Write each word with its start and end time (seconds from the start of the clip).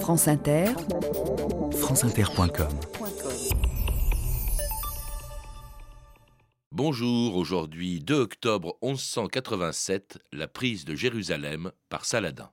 France 0.00 0.28
Inter, 0.28 0.66
franceinter.com 1.72 2.68
Bonjour, 6.70 7.36
aujourd'hui 7.36 8.00
2 8.00 8.14
octobre 8.14 8.76
1187, 8.82 10.18
la 10.32 10.46
prise 10.46 10.84
de 10.84 10.94
Jérusalem 10.94 11.72
par 11.88 12.04
Saladin. 12.04 12.50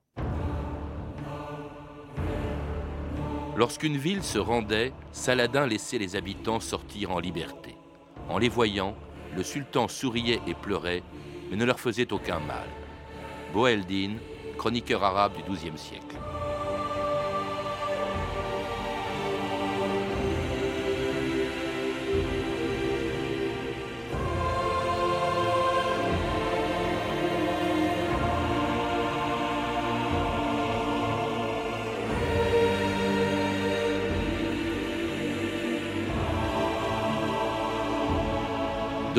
Lorsqu'une 3.56 3.98
ville 3.98 4.24
se 4.24 4.40
rendait, 4.40 4.94
Saladin 5.12 5.68
laissait 5.68 6.00
les 6.00 6.16
habitants 6.16 6.60
sortir 6.60 7.12
en 7.12 7.20
liberté. 7.20 7.76
En 8.30 8.40
les 8.40 8.50
voyant, 8.50 8.96
le 9.36 9.44
sultan 9.44 9.88
souriait 9.88 10.42
et 10.48 10.56
pleurait, 10.56 11.04
mais 11.52 11.58
ne 11.58 11.66
leur 11.66 11.80
faisait 11.80 12.12
aucun 12.12 12.40
mal. 12.40 12.68
Boeldin, 13.54 14.16
chroniqueur 14.58 15.04
arabe 15.04 15.34
du 15.36 15.44
XIIe 15.44 15.78
siècle. 15.78 16.18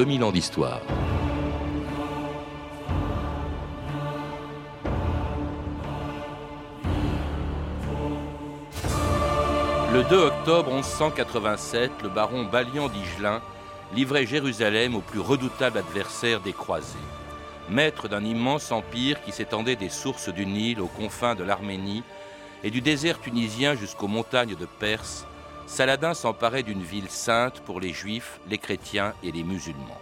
2000 0.04 0.22
ans 0.24 0.32
d'histoire. 0.32 0.82
Le 9.95 10.02
2 10.10 10.16
octobre 10.16 10.74
1187, 10.74 11.90
le 12.02 12.10
baron 12.10 12.45
Balian 12.45 12.90
d'Igelin 12.90 13.40
livrait 13.95 14.26
Jérusalem 14.26 14.95
au 14.95 15.01
plus 15.01 15.20
redoutable 15.20 15.79
adversaire 15.79 16.40
des 16.40 16.52
croisés. 16.52 16.98
Maître 17.70 18.07
d'un 18.07 18.26
immense 18.26 18.73
empire 18.73 19.23
qui 19.24 19.32
s'étendait 19.32 19.74
des 19.74 19.88
sources 19.88 20.29
du 20.29 20.45
Nil 20.45 20.82
aux 20.82 20.86
confins 20.86 21.34
de 21.34 21.45
l'Arménie 21.45 22.02
et 22.62 22.70
du 22.70 22.82
désert 22.82 23.23
tunisien 23.23 23.74
jusqu'aux 23.74 24.09
montagnes 24.09 24.54
de 24.54 24.66
Perse, 24.66 25.26
Saladin 25.66 26.15
s'emparait 26.15 26.62
d'une 26.62 26.82
ville 26.82 27.09
sainte 27.09 27.60
pour 27.60 27.80
les 27.80 27.93
juifs, 27.93 28.38
les 28.48 28.59
chrétiens 28.59 29.15
et 29.23 29.32
les 29.32 29.43
musulmans. 29.43 30.01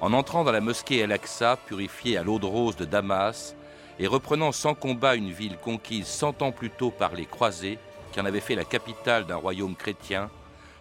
En 0.00 0.12
entrant 0.12 0.44
dans 0.44 0.52
la 0.52 0.60
mosquée 0.60 0.98
El-Aqsa, 0.98 1.56
purifiée 1.66 2.16
à 2.16 2.22
l'eau 2.22 2.38
de 2.38 2.46
rose 2.46 2.76
de 2.76 2.84
Damas, 2.84 3.54
et 3.98 4.06
reprenant 4.06 4.52
sans 4.52 4.74
combat 4.74 5.14
une 5.14 5.30
ville 5.30 5.58
conquise 5.58 6.06
cent 6.06 6.40
ans 6.42 6.52
plus 6.52 6.70
tôt 6.70 6.90
par 6.90 7.14
les 7.14 7.26
croisés, 7.26 7.78
qui 8.12 8.20
en 8.20 8.24
avaient 8.24 8.40
fait 8.40 8.54
la 8.54 8.64
capitale 8.64 9.26
d'un 9.26 9.36
royaume 9.36 9.76
chrétien, 9.76 10.30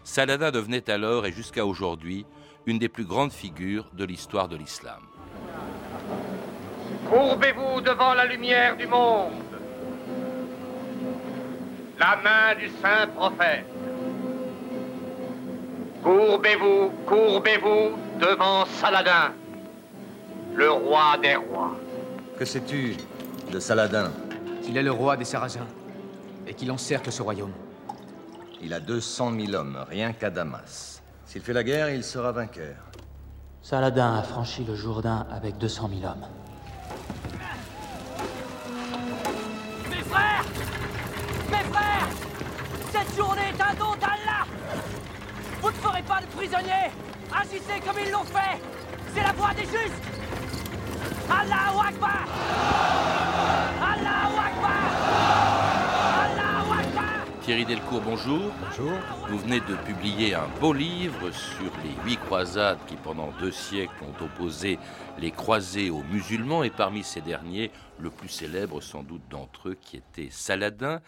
Saladin 0.04 0.52
devenait 0.52 0.90
alors 0.90 1.26
et 1.26 1.32
jusqu'à 1.32 1.66
aujourd'hui 1.66 2.26
une 2.66 2.80
des 2.80 2.90
plus 2.90 3.06
grandes 3.06 3.34
figures 3.34 3.86
de 3.94 4.06
l'histoire 4.06 4.48
de 4.48 4.56
l'islam. 4.56 5.02
Courbez-vous 7.10 7.82
devant 7.82 8.14
la 8.14 8.26
lumière 8.26 8.78
du 8.78 8.88
monde, 8.88 9.34
la 12.00 12.16
main 12.18 12.56
du 12.56 12.70
saint 12.82 13.08
prophète. 13.08 13.66
Courbez-vous, 16.08 16.92
courbez-vous 17.06 17.98
devant 18.18 18.66
Saladin, 18.66 19.34
le 20.56 20.72
roi 20.72 21.18
des 21.22 21.36
rois. 21.36 21.76
Que 22.40 22.46
sais-tu 22.46 22.96
de 23.52 23.60
Saladin? 23.60 24.10
Qu'il 24.62 24.78
est 24.78 24.84
le 24.84 24.94
roi 24.94 25.18
des 25.18 25.26
Sarrasins 25.26 25.68
et 26.48 26.54
qu'il 26.54 26.72
encercle 26.72 27.12
ce 27.12 27.22
royaume. 27.22 27.52
Il 28.62 28.74
a 28.74 28.80
200 28.80 29.34
000 29.38 29.54
hommes, 29.54 29.86
rien 29.90 30.14
qu'à 30.14 30.30
Damas. 30.30 31.04
S'il 31.26 31.42
fait 31.42 31.52
la 31.52 31.66
guerre, 31.66 31.90
il 31.90 32.06
sera 32.06 32.32
vainqueur. 32.32 32.78
Saladin 33.62 34.16
a 34.16 34.24
franchi 34.24 34.64
le 34.64 34.76
Jourdain 34.76 35.28
avec 35.30 35.58
200 35.58 35.90
000 35.90 36.10
hommes. 36.10 36.26
Pas 46.18 46.26
de 46.26 46.32
prisonniers. 46.32 46.92
Agissez 47.32 47.80
comme 47.86 47.98
ils 48.04 48.12
l'ont 48.12 48.24
fait. 48.24 48.60
C'est 49.14 49.22
la 49.22 49.34
voie 49.34 49.54
des 49.54 49.64
justes. 49.64 50.04
Allahu 51.30 51.88
Akbar. 51.88 52.28
Allahu 53.82 54.38
Akbar. 54.48 54.82
Allahu 56.24 56.80
Akbar. 56.80 57.26
Thierry 57.42 57.66
Delcourt, 57.66 58.02
bonjour. 58.02 58.52
Bonjour. 58.60 58.94
Vous 59.30 59.38
venez 59.40 59.60
de 59.60 59.76
publier 59.86 60.34
un 60.34 60.48
beau 60.60 60.74
livre 60.74 61.30
sur 61.32 61.72
les 61.84 62.10
huit 62.10 62.18
croisades 62.18 62.80
qui, 62.88 62.96
pendant 62.96 63.32
deux 63.40 63.52
siècles, 63.52 63.94
ont 64.02 64.24
opposé 64.24 64.80
les 65.20 65.32
croisés 65.32 65.90
aux 65.90 66.04
musulmans, 66.04 66.64
et 66.64 66.70
parmi 66.70 67.04
ces 67.04 67.22
derniers, 67.22 67.72
le 68.00 68.10
plus 68.10 68.30
célèbre 68.30 68.82
sans 68.82 69.04
doute 69.04 69.24
d'entre 69.30 69.70
eux, 69.70 69.78
qui 69.80 69.98
était 69.98 70.30
Saladin, 70.32 71.00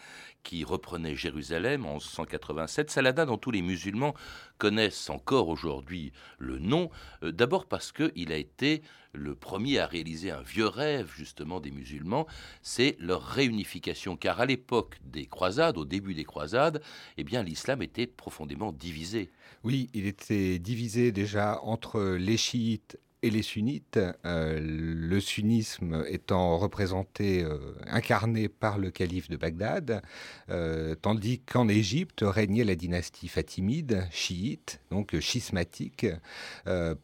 qui 0.44 0.64
reprenait 0.64 1.16
Jérusalem 1.16 1.86
en 1.86 1.96
1187. 1.96 2.90
Saladin, 2.90 3.26
dont 3.26 3.38
tous 3.38 3.52
les 3.52 3.62
musulmans 3.62 4.14
connaissent 4.58 5.10
encore 5.10 5.50
aujourd'hui 5.50 6.12
le 6.38 6.60
nom, 6.60 6.90
euh, 7.24 7.32
d'abord 7.32 7.66
parce 7.66 7.92
qu'il 7.92 8.32
a 8.32 8.38
été 8.38 8.82
le 9.14 9.36
premier 9.36 9.80
à 9.80 9.88
réaliser 9.88 10.32
un 10.32 10.42
vieux 10.42 10.68
rêve 10.68 11.12
justement 11.16 11.60
des 11.60 11.72
musulmans, 11.72 12.28
c'est 12.62 12.96
leur 13.00 13.24
réunification. 13.24 14.16
Car 14.16 14.40
à 14.40 14.46
l'époque 14.46 14.98
des 15.04 15.26
croisades, 15.26 15.78
au 15.78 15.86
début 15.86 16.14
des 16.14 16.26
croisades, 16.26 16.82
eh 17.18 17.24
bien 17.24 17.44
l'islam 17.44 17.82
était 17.82 18.08
profondément 18.08 18.72
divisé. 18.72 19.32
Oui, 19.64 19.90
il 19.94 20.06
était 20.06 20.60
divisé 20.60 21.12
déjà 21.12 21.60
entre 21.64 22.02
les 22.02 22.38
chiites 22.38 22.98
et 23.22 23.30
les 23.30 23.42
sunnites, 23.42 24.00
euh, 24.26 24.60
le 24.62 25.20
sunnisme 25.20 26.06
étant 26.08 26.58
représenté, 26.58 27.44
euh, 27.44 27.58
incarné 27.88 28.48
par 28.48 28.78
le 28.78 28.92
calife 28.92 29.30
de 29.30 29.36
Bagdad, 29.36 30.02
euh, 30.50 30.96
tandis 30.96 31.40
qu'en 31.40 31.68
Égypte 31.68 32.24
régnait 32.26 32.64
la 32.64 32.76
dynastie 32.76 33.28
fatimide, 33.28 34.08
chiite, 34.10 34.80
donc 34.90 35.16
schismatique. 35.20 36.08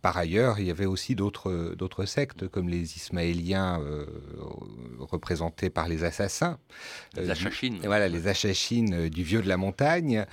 par 0.02 0.18
ailleurs, 0.18 0.60
il 0.60 0.68
y 0.68 0.72
avait 0.72 0.86
aussi 0.86 1.16
d'autres 1.16 2.06
sectes, 2.06 2.48
comme 2.48 2.70
les 2.70 2.96
ismaéliens 2.96 3.82
représentés 5.00 5.70
par 5.70 5.88
les 5.88 6.04
assassins. 6.04 6.58
Les 7.16 7.30
achachines. 7.30 7.80
voilà, 7.84 8.08
les 8.08 8.28
achachines 8.28 9.10
du 9.10 9.24
vieux 9.24 9.42
de 9.42 9.48
la 9.48 9.58
montagne. 9.58 10.26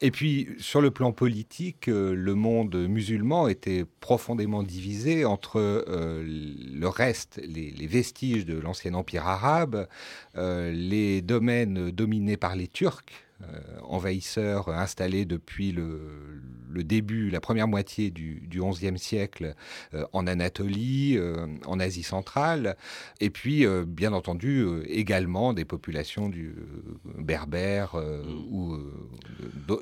et 0.00 0.10
puis, 0.10 0.48
sur 0.58 0.80
le 0.80 0.90
plan 0.90 1.12
politique, 1.12 1.86
le 1.86 2.34
monde 2.34 2.74
musulman 2.88 3.48
était 3.48 3.84
profondément 4.00 4.62
divisé 4.62 5.11
entre 5.24 5.58
euh, 5.58 6.22
le 6.24 6.88
reste, 6.88 7.40
les, 7.44 7.86
vestiges 7.86 8.46
de 8.46 8.58
l'ancien 8.58 8.94
empire 8.94 9.26
arabe, 9.26 9.86
euh, 10.36 10.72
les 10.72 11.22
domaines 11.22 11.90
dominés 11.90 12.36
par 12.36 12.56
les 12.56 12.68
Turcs, 12.68 13.04
envahisseurs 13.82 14.68
installés 14.68 15.24
depuis 15.24 15.72
le, 15.72 16.82
début, 16.84 17.30
la 17.30 17.40
première 17.40 17.68
moitié 17.68 18.10
du, 18.10 18.48
XIe 18.48 18.98
siècle 18.98 19.54
euh, 19.94 20.04
en 20.12 20.26
Anatolie, 20.26 21.16
euh, 21.16 21.46
en 21.66 21.78
Asie 21.78 22.02
centrale, 22.02 22.76
et 23.20 23.30
puis 23.30 23.66
bien 23.86 24.12
entendu 24.12 24.66
également 24.86 25.52
des 25.52 25.64
populations 25.64 26.28
du 26.28 26.54
berbères 27.18 27.94
ou 28.50 28.78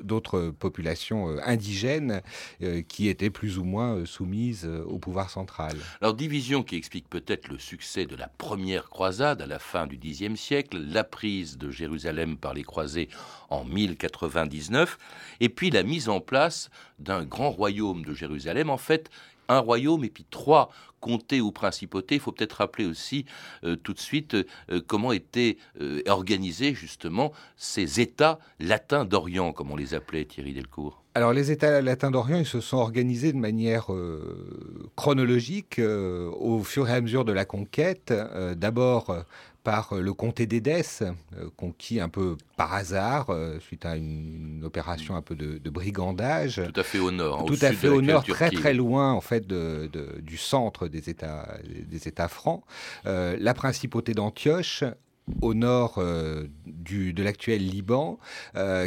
d'autres 0.03 0.49
populations 0.49 1.37
indigènes 1.43 2.21
qui 2.87 3.07
étaient 3.07 3.29
plus 3.29 3.57
ou 3.57 3.63
moins 3.63 4.05
soumises 4.05 4.65
au 4.65 4.99
pouvoir 4.99 5.29
central. 5.29 5.75
Alors 6.01 6.13
division 6.13 6.63
qui 6.63 6.75
explique 6.75 7.09
peut-être 7.09 7.47
le 7.47 7.57
succès 7.57 8.05
de 8.05 8.15
la 8.15 8.27
première 8.27 8.89
croisade 8.89 9.41
à 9.41 9.47
la 9.47 9.59
fin 9.59 9.87
du 9.87 9.97
Xe 9.97 10.35
siècle, 10.35 10.77
la 10.77 11.03
prise 11.03 11.57
de 11.57 11.71
Jérusalem 11.71 12.37
par 12.37 12.53
les 12.53 12.63
croisés 12.63 13.09
en 13.51 13.63
1099, 13.65 14.97
et 15.39 15.49
puis 15.49 15.69
la 15.69 15.83
mise 15.83 16.09
en 16.09 16.19
place 16.19 16.69
d'un 16.99 17.23
grand 17.23 17.51
royaume 17.51 18.03
de 18.03 18.13
Jérusalem, 18.13 18.69
en 18.69 18.77
fait 18.77 19.11
un 19.51 19.59
royaume 19.59 20.03
et 20.03 20.09
puis 20.09 20.25
trois 20.29 20.69
comtés 20.99 21.41
ou 21.41 21.51
principautés. 21.51 22.15
Il 22.15 22.21
faut 22.21 22.31
peut-être 22.31 22.53
rappeler 22.53 22.85
aussi 22.85 23.25
euh, 23.63 23.75
tout 23.75 23.93
de 23.93 23.99
suite 23.99 24.35
euh, 24.35 24.81
comment 24.85 25.11
étaient 25.11 25.57
euh, 25.81 26.01
organisés 26.07 26.73
justement 26.73 27.33
ces 27.57 27.99
États 27.99 28.39
latins 28.59 29.03
d'Orient, 29.03 29.51
comme 29.51 29.71
on 29.71 29.75
les 29.75 29.93
appelait 29.93 30.25
Thierry 30.25 30.53
Delcourt. 30.53 31.03
Alors 31.15 31.33
les 31.33 31.51
États 31.51 31.81
latins 31.81 32.11
d'Orient, 32.11 32.37
ils 32.37 32.45
se 32.45 32.61
sont 32.61 32.77
organisés 32.77 33.33
de 33.33 33.37
manière 33.37 33.87
chronologique 34.95 35.81
au 35.81 36.63
fur 36.63 36.87
et 36.87 36.93
à 36.93 37.01
mesure 37.01 37.25
de 37.25 37.33
la 37.33 37.43
conquête. 37.43 38.13
D'abord 38.55 39.13
par 39.63 39.93
euh, 39.93 40.01
le 40.01 40.13
comté 40.13 40.45
d'Édesse, 40.45 41.03
euh, 41.37 41.49
conquis 41.55 41.99
un 41.99 42.09
peu 42.09 42.37
par 42.57 42.73
hasard, 42.73 43.29
euh, 43.29 43.59
suite 43.59 43.85
à 43.85 43.95
une, 43.95 44.61
opération 44.63 45.15
un 45.15 45.21
peu 45.21 45.35
de, 45.35 45.69
brigandage. 45.69 46.61
Tout 46.73 46.79
à 46.79 46.83
fait 46.83 46.99
au 46.99 47.11
nord. 47.11 47.45
Tout 47.45 47.57
à 47.61 47.71
fait 47.71 47.87
au 47.87 48.01
nord, 48.01 48.23
très 48.23 48.51
très 48.51 48.73
loin 48.73 49.11
en 49.11 49.21
fait 49.21 49.47
de, 49.47 49.89
du 50.21 50.37
centre 50.37 50.87
des 50.87 51.09
États, 51.09 51.57
des 51.63 52.07
États 52.07 52.27
francs. 52.27 52.63
la 53.05 53.53
principauté 53.53 54.13
d'Antioche 54.13 54.83
au 55.41 55.53
nord 55.53 56.01
du, 56.65 57.13
de 57.13 57.23
l'actuel 57.23 57.65
Liban, 57.65 58.19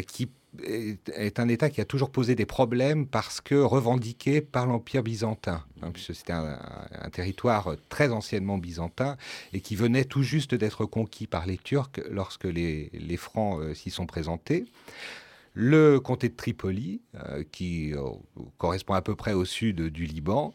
qui 0.07 0.29
est, 0.63 1.39
un 1.39 1.49
État 1.49 1.71
qui 1.71 1.81
a 1.81 1.85
toujours 1.85 2.11
posé 2.11 2.35
des 2.35 2.47
problèmes 2.47 3.07
parce 3.07 3.41
que 3.41 3.55
revendiqué 3.55 4.41
par 4.41 4.67
l'Empire 4.67 5.03
byzantin, 5.03 5.65
puisque 5.93 6.15
c'était 6.15 6.33
un, 6.33 6.59
territoire 7.13 7.75
très 7.89 8.11
anciennement 8.11 8.59
byzantin 8.59 9.17
et 9.53 9.61
qui 9.61 9.77
venait 9.77 10.05
tout 10.05 10.23
juste 10.23 10.55
d'être 10.55 10.87
conquis 10.87 11.27
par 11.27 11.47
les 11.47 11.59
Turcs 11.59 12.01
lorsque 12.11 12.45
les, 12.45 12.91
Francs 13.17 13.61
euh, 13.61 13.75
s'y 13.75 13.91
sont 13.91 14.07
présentés. 14.07 14.67
Le 15.57 16.01
comté 16.01 16.29
de 16.29 16.35
Tripoli, 16.35 17.01
euh, 17.15 17.45
qui 17.53 17.95
euh, 17.95 18.01
correspond 18.59 18.95
à 18.95 19.03
peu 19.03 19.15
près 19.15 19.35
au 19.35 19.45
sud 19.45 19.81
du 19.83 20.05
Liban, 20.05 20.53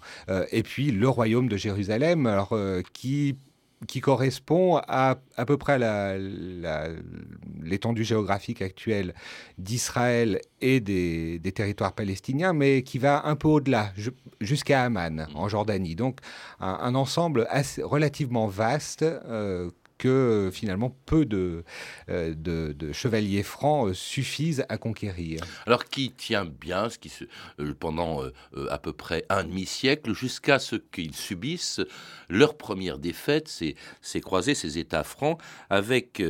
et 0.51 0.61
puis 0.63 0.91
le 0.91 1.07
royaume 1.07 1.47
de 1.47 1.55
Jérusalem, 1.55 2.25
alors, 2.25 2.53
qui 2.91 3.37
qui 3.87 4.01
correspond 4.01 4.77
à 4.87 5.19
à 5.39 5.45
peu 5.45 5.57
près 5.57 5.79
l'étendue 7.61 8.03
géographique 8.03 8.61
actuelle 8.61 9.13
d'Israël 9.57 10.41
et 10.59 10.81
des, 10.81 11.39
territoires 11.55 11.93
palestiniens, 11.93 12.51
mais 12.51 12.83
qui 12.83 12.99
va 12.99 13.25
un 13.25 13.35
peu 13.35 13.47
au-delà, 13.47 13.93
jusqu'à 14.41 14.83
Amman, 14.83 15.27
en 15.33 15.47
Jordanie. 15.47 15.95
Donc 15.95 16.19
un, 16.59 16.93
ensemble 16.93 17.47
assez, 17.49 17.81
relativement 17.81 18.47
vaste 18.47 19.03
euh, 19.03 19.71
que 19.99 20.07
euh, 20.07 20.51
finalement 20.51 20.95
peu 21.05 21.25
de, 21.25 21.63
euh, 22.09 22.33
de, 22.35 22.91
chevaliers 22.91 23.43
francs 23.43 23.89
euh, 23.89 23.93
suffisent 23.93 24.65
à 24.69 24.77
conquérir. 24.77 25.43
Alors 25.67 25.85
qui 25.85 26.11
tient 26.11 26.45
bien 26.45 26.89
ce 26.89 26.97
qui 26.97 27.09
se, 27.09 27.25
pendant 27.79 28.23
à 28.69 28.77
peu 28.79 28.93
près 28.93 29.25
un 29.29 29.43
demi-siècle 29.43 30.13
jusqu'à 30.13 30.57
ce 30.57 30.77
qu'ils 30.77 31.13
subissent 31.13 31.81
leur 32.29 32.57
première 32.57 32.97
défaite, 32.97 33.47
ces, 33.47 33.75
ces 34.01 34.21
croisés, 34.21 34.55
ces 34.55 34.79
États 34.79 35.03
francs, 35.03 35.39
avec 35.69 36.23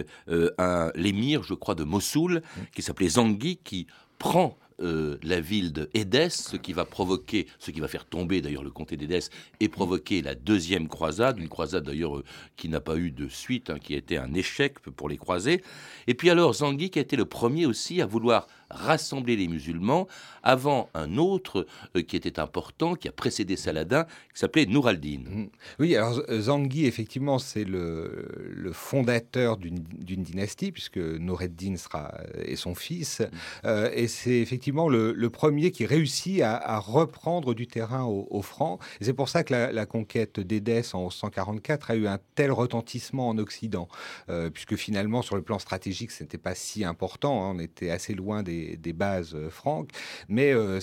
l'émir, 0.95 1.43
je 1.43 1.53
crois, 1.53 1.75
de 1.75 1.83
Mossoul, 1.83 2.41
qui 2.73 2.81
s'appelait 2.81 3.09
Zangui, 3.09 3.57
qui 3.63 3.85
prend 4.17 4.57
euh, 4.81 5.17
la 5.23 5.41
ville 5.41 5.71
de 5.73 5.89
ce 6.29 6.55
qui 6.57 6.73
va 6.73 6.85
provoquer, 6.85 7.47
ce 7.59 7.71
qui 7.71 7.79
va 7.79 7.87
faire 7.87 8.05
tomber 8.05 8.41
d'ailleurs 8.41 8.63
le 8.63 8.71
comté 8.71 8.97
d'Édesse 8.97 9.29
et 9.59 9.67
provoquer 9.67 10.21
la 10.21 10.35
deuxième 10.35 10.87
croisade, 10.87 11.39
une 11.39 11.49
croisade 11.49 11.83
d'ailleurs 11.83 12.17
euh, 12.17 12.23
qui 12.55 12.69
n'a 12.69 12.79
pas 12.79 12.97
eu 12.97 13.11
de 13.11 13.27
suite, 13.27 13.69
hein, 13.69 13.79
qui 13.79 13.93
a 13.93 13.97
été 13.97 14.17
un 14.17 14.33
échec 14.33 14.79
pour 14.79 15.09
les 15.09 15.17
croisés. 15.17 15.61
Et 16.07 16.13
puis 16.13 16.29
alors 16.29 16.53
Zangui 16.53 16.89
qui 16.89 16.99
a 16.99 17.01
été 17.01 17.15
le 17.15 17.25
premier 17.25 17.65
aussi 17.65 18.01
à 18.01 18.05
vouloir 18.05 18.47
rassembler 18.69 19.35
les 19.35 19.47
musulmans 19.47 20.07
avant 20.43 20.89
un 20.93 21.17
autre 21.17 21.65
euh, 21.95 22.01
qui 22.01 22.15
était 22.15 22.39
important, 22.39 22.95
qui 22.95 23.07
a 23.07 23.11
précédé 23.11 23.55
Saladin, 23.55 24.05
qui 24.33 24.39
s'appelait 24.39 24.65
Nour 24.65 24.87
al-Din. 24.87 25.21
Mmh. 25.25 25.49
Oui, 25.79 25.95
alors 25.95 26.21
Zangui, 26.31 26.85
effectivement, 26.85 27.39
c'est 27.39 27.63
le, 27.63 28.53
le, 28.55 28.71
fondateur 28.71 29.57
d'une 29.57 30.23
dynastie, 30.23 30.71
puisque 30.71 30.97
Nour 30.97 31.41
al-Din 31.41 31.77
sera, 31.77 32.13
est 32.35 32.55
son 32.55 32.75
fils, 32.75 33.19
mmh. 33.19 33.25
euh, 33.65 33.91
et 33.93 34.07
c'est 34.07 34.39
effectivement 34.39 34.89
le, 34.89 35.13
le, 35.13 35.29
premier 35.29 35.71
qui 35.71 35.85
réussit 35.85 36.41
à, 36.41 36.79
reprendre 36.79 37.53
du 37.53 37.67
terrain 37.67 38.03
aux 38.03 38.41
Francs. 38.41 38.79
C'est 39.01 39.13
pour 39.13 39.29
ça 39.29 39.43
que 39.43 39.53
la, 39.53 39.85
conquête 39.85 40.39
d'Édesse 40.39 40.93
en 40.93 41.03
1144 41.03 41.91
a 41.91 41.95
eu 41.95 42.07
un 42.07 42.19
tel 42.35 42.51
retentissement 42.51 43.29
en 43.29 43.37
Occident, 43.37 43.87
euh, 44.29 44.49
puisque 44.49 44.75
finalement, 44.75 45.21
sur 45.21 45.35
le 45.35 45.41
plan 45.41 45.59
stratégique, 45.59 46.11
ce 46.11 46.23
n'était 46.23 46.37
pas 46.37 46.55
si 46.55 46.83
important, 46.83 47.43
hein. 47.43 47.53
on 47.55 47.59
était 47.59 47.89
assez 47.89 48.13
loin 48.13 48.43
des 48.43 48.58
des, 48.77 48.93
bases 48.93 49.35
euh, 49.35 49.49
franques, 49.49 49.91
mais 50.27 50.51
euh, 50.51 50.79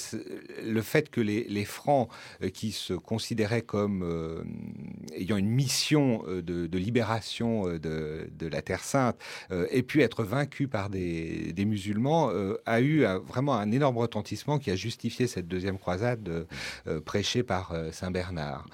le 0.64 0.82
fait 0.82 1.10
que 1.10 1.20
les, 1.20 1.64
Francs, 1.64 2.08
euh, 2.42 2.48
qui 2.48 2.72
se 2.72 2.94
considéraient 2.94 3.62
comme 3.62 4.44
ayant 5.16 5.36
une 5.36 5.48
mission 5.48 6.22
de, 6.26 6.78
libération 6.78 7.66
de, 7.66 8.28
la 8.40 8.62
Terre 8.62 8.84
Sainte, 8.84 9.16
aient 9.50 9.82
pu 9.82 10.02
être 10.02 10.22
vaincus 10.22 10.68
par 10.70 10.90
des, 10.90 11.54
musulmans, 11.66 12.30
a 12.66 12.80
eu 12.80 13.04
vraiment 13.26 13.54
un 13.54 13.72
énorme 13.72 13.98
retentissement 13.98 14.58
qui 14.58 14.70
a 14.70 14.76
justifié 14.76 15.26
cette 15.26 15.48
deuxième 15.48 15.78
croisade 15.78 16.46
prêchée 17.04 17.42
par 17.42 17.74
Saint 17.92 18.10
Bernard. 18.10 18.66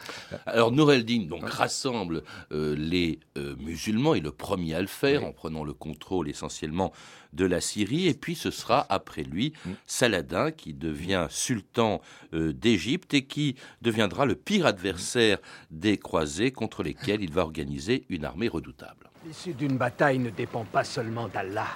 Alors 0.46 0.72
Noureddin 0.72 1.26
donc 1.28 1.48
rassemble 1.48 2.22
les 2.50 3.18
musulmans 3.60 4.14
et 4.14 4.20
le 4.20 4.32
premier 4.32 4.74
à 4.74 4.80
le 4.80 4.86
faire 4.86 5.24
en 5.24 5.32
prenant 5.32 5.64
le 5.64 5.72
contrôle 5.72 6.28
essentiellement 6.28 6.92
de 7.32 7.44
la 7.44 7.60
Syrie. 7.60 8.08
Et 8.08 8.14
puis 8.14 8.34
ce 8.34 8.50
sera 8.50 8.86
après 8.88 9.22
lui 9.22 9.52
mm. 9.64 9.70
Saladin 9.86 10.50
qui 10.50 10.74
devient 10.74 11.26
sultan 11.30 12.00
euh, 12.34 12.52
d'Égypte 12.52 13.14
et 13.14 13.24
qui 13.24 13.56
deviendra 13.80 14.26
le 14.26 14.34
pire 14.34 14.66
adversaire 14.66 15.38
des 15.70 15.98
croisés 15.98 16.52
contre 16.52 16.82
lesquels 16.82 17.22
il 17.22 17.32
va 17.32 17.42
organiser 17.42 18.04
une 18.08 18.24
armée 18.24 18.48
redoutable. 18.48 19.10
L'issue 19.26 19.54
d'une 19.54 19.76
bataille 19.76 20.18
ne 20.18 20.30
dépend 20.30 20.64
pas 20.64 20.84
seulement 20.84 21.28
d'Allah, 21.28 21.68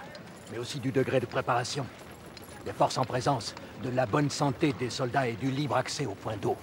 mais 0.50 0.58
aussi 0.58 0.80
du 0.80 0.90
degré 0.90 1.20
de 1.20 1.26
préparation, 1.26 1.86
des 2.64 2.72
forces 2.72 2.98
en 2.98 3.04
présence, 3.04 3.54
de 3.84 3.90
la 3.90 4.06
bonne 4.06 4.30
santé 4.30 4.72
des 4.78 4.90
soldats 4.90 5.28
et 5.28 5.34
du 5.34 5.50
libre 5.50 5.76
accès 5.76 6.06
aux 6.06 6.14
points 6.14 6.36
d'eau. 6.36 6.56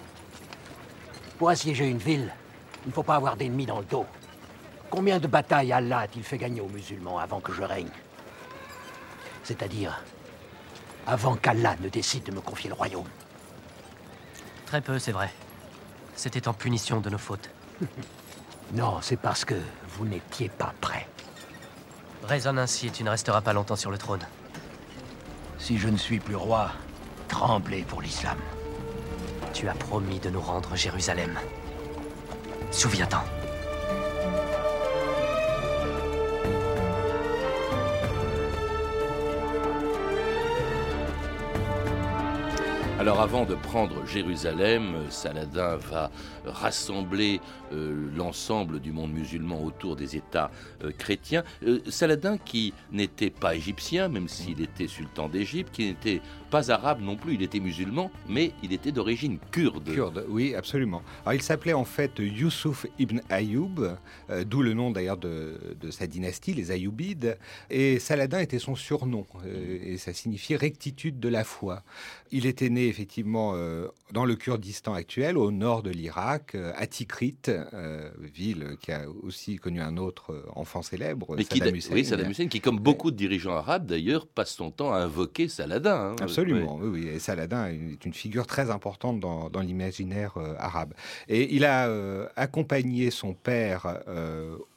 Pour 1.37 1.49
assiéger 1.49 1.87
une 1.87 1.97
ville, 1.97 2.33
il 2.85 2.89
ne 2.89 2.93
faut 2.93 3.03
pas 3.03 3.15
avoir 3.15 3.37
d'ennemis 3.37 3.65
dans 3.65 3.79
le 3.79 3.85
dos. 3.85 4.05
Combien 4.89 5.19
de 5.19 5.27
batailles 5.27 5.71
Allah 5.71 5.99
a-t-il 5.99 6.23
fait 6.23 6.37
gagner 6.37 6.61
aux 6.61 6.69
musulmans 6.69 7.17
avant 7.17 7.39
que 7.39 7.53
je 7.53 7.63
règne? 7.63 7.89
C'est-à-dire 9.43 10.01
avant 11.05 11.35
qu'Allah 11.35 11.75
ne 11.81 11.89
décide 11.89 12.23
de 12.23 12.31
me 12.31 12.41
confier 12.41 12.69
le 12.69 12.75
royaume. 12.75 13.07
Très 14.65 14.81
peu, 14.81 14.99
c'est 14.99 15.11
vrai. 15.11 15.31
C'était 16.15 16.47
en 16.47 16.53
punition 16.53 17.01
de 17.01 17.09
nos 17.09 17.17
fautes. 17.17 17.49
non, 18.73 18.99
c'est 19.01 19.17
parce 19.17 19.45
que 19.45 19.55
vous 19.89 20.05
n'étiez 20.05 20.49
pas 20.49 20.73
prêt. 20.79 21.07
Raisonne 22.23 22.57
ainsi 22.57 22.87
et 22.87 22.91
tu 22.91 23.03
ne 23.03 23.09
resteras 23.09 23.41
pas 23.41 23.53
longtemps 23.53 23.75
sur 23.75 23.91
le 23.91 23.97
trône. 23.97 24.25
Si 25.59 25.77
je 25.77 25.89
ne 25.89 25.97
suis 25.97 26.19
plus 26.19 26.35
roi, 26.35 26.71
tremblez 27.27 27.83
pour 27.83 28.01
l'islam. 28.01 28.37
Tu 29.53 29.67
as 29.67 29.75
promis 29.75 30.19
de 30.19 30.29
nous 30.29 30.41
rendre 30.41 30.75
Jérusalem. 30.75 31.37
Souviens-t'en. 32.71 33.23
Alors 43.03 43.19
avant 43.19 43.44
de 43.44 43.55
prendre 43.55 44.05
Jérusalem, 44.05 44.95
Saladin 45.09 45.75
va 45.75 46.09
rassembler 46.45 47.41
euh, 47.73 48.09
l'ensemble 48.15 48.79
du 48.79 48.94
monde 48.94 49.11
musulman 49.11 49.61
autour 49.61 49.97
des 49.97 50.15
États 50.15 50.51
euh, 50.85 50.91
chrétiens. 50.97 51.44
Euh, 51.67 51.79
Saladin 51.89 52.38
qui 52.38 52.73
n'était 52.94 53.29
pas 53.29 53.55
égyptien, 53.55 54.07
même 54.07 54.29
s'il 54.29 54.61
était 54.61 54.88
sultan 54.88 55.27
d'Égypte, 55.27 55.74
qui 55.74 55.88
n'était 55.88 56.22
pas 56.50 56.72
arabe 56.72 57.01
non 57.01 57.17
plus, 57.17 57.33
il 57.33 57.41
était 57.41 57.60
musulman, 57.60 58.10
mais 58.29 58.53
il 58.63 58.72
était 58.72 58.93
d'origine 58.93 59.38
kurde. 59.51 59.93
Kurde, 59.93 60.25
oui, 60.29 60.55
absolument. 60.55 61.01
Alors 61.25 61.33
il 61.33 61.41
s'appelait 61.41 61.74
en 61.74 61.83
fait 61.83 62.19
Youssouf 62.19 62.86
ibn 63.00 63.19
Ayoub, 63.29 63.98
d'où 64.45 64.62
le 64.62 64.74
nom 64.74 64.91
d'ailleurs 64.91 65.17
de, 65.17 65.57
sa 65.89 66.05
dynastie, 66.05 66.53
les 66.53 66.72
Ayyoubides, 66.72 67.39
et 67.72 67.98
Saladin 67.98 68.39
était 68.39 68.60
son 68.60 68.75
surnom, 68.75 69.25
et 69.45 69.98
ça 69.98 70.13
signifiait 70.13 70.55
rectitude 70.55 71.19
de 71.19 71.27
la 71.27 71.43
foi. 71.43 71.81
Il 72.31 72.45
était 72.45 72.69
né 72.69 72.92
effectivement 72.93 73.55
dans 74.12 74.25
le 74.25 74.35
Kurdistan 74.35 74.93
actuel, 74.93 75.38
au 75.38 75.51
nord 75.51 75.81
de 75.81 75.89
l'Irak, 75.89 76.55
à 76.75 76.85
Tikrit, 76.85 77.35
euh, 77.47 78.09
ville 78.19 78.77
qui 78.79 78.91
a 78.91 79.05
aussi 79.23 79.57
connu 79.57 79.81
un 79.81 79.97
autre 79.97 80.31
euh, 80.31 80.45
enfant 80.55 80.81
célèbre, 80.81 81.35
Saddam 81.41 81.75
Hussein. 81.75 81.93
Oui, 81.93 82.05
Saddam 82.05 82.29
Hussein, 82.29 82.47
qui, 82.47 82.62
comme 82.62 82.79
beaucoup 82.79 83.12
de 83.12 83.15
dirigeants 83.15 83.55
arabes 83.55 83.88
d'ailleurs, 83.88 84.27
passe 84.27 84.53
son 84.53 84.71
temps 84.71 84.93
à 84.93 84.97
invoquer 84.97 85.47
Saladin. 85.47 86.12
Hein. 86.12 86.15
Absolument, 86.21 86.79
oui. 86.81 87.07
Et 87.07 87.19
Saladin 87.19 87.67
est 87.67 88.05
une 88.05 88.13
figure 88.13 88.45
très 88.45 88.69
importante 88.69 89.19
dans, 89.19 89.50
l'imaginaire 89.63 90.38
euh, 90.38 90.55
arabe. 90.59 90.93
Et 91.27 91.55
il 91.55 91.65
a 91.65 91.89
accompagné 92.35 93.12
son 93.12 93.33
père 93.33 94.01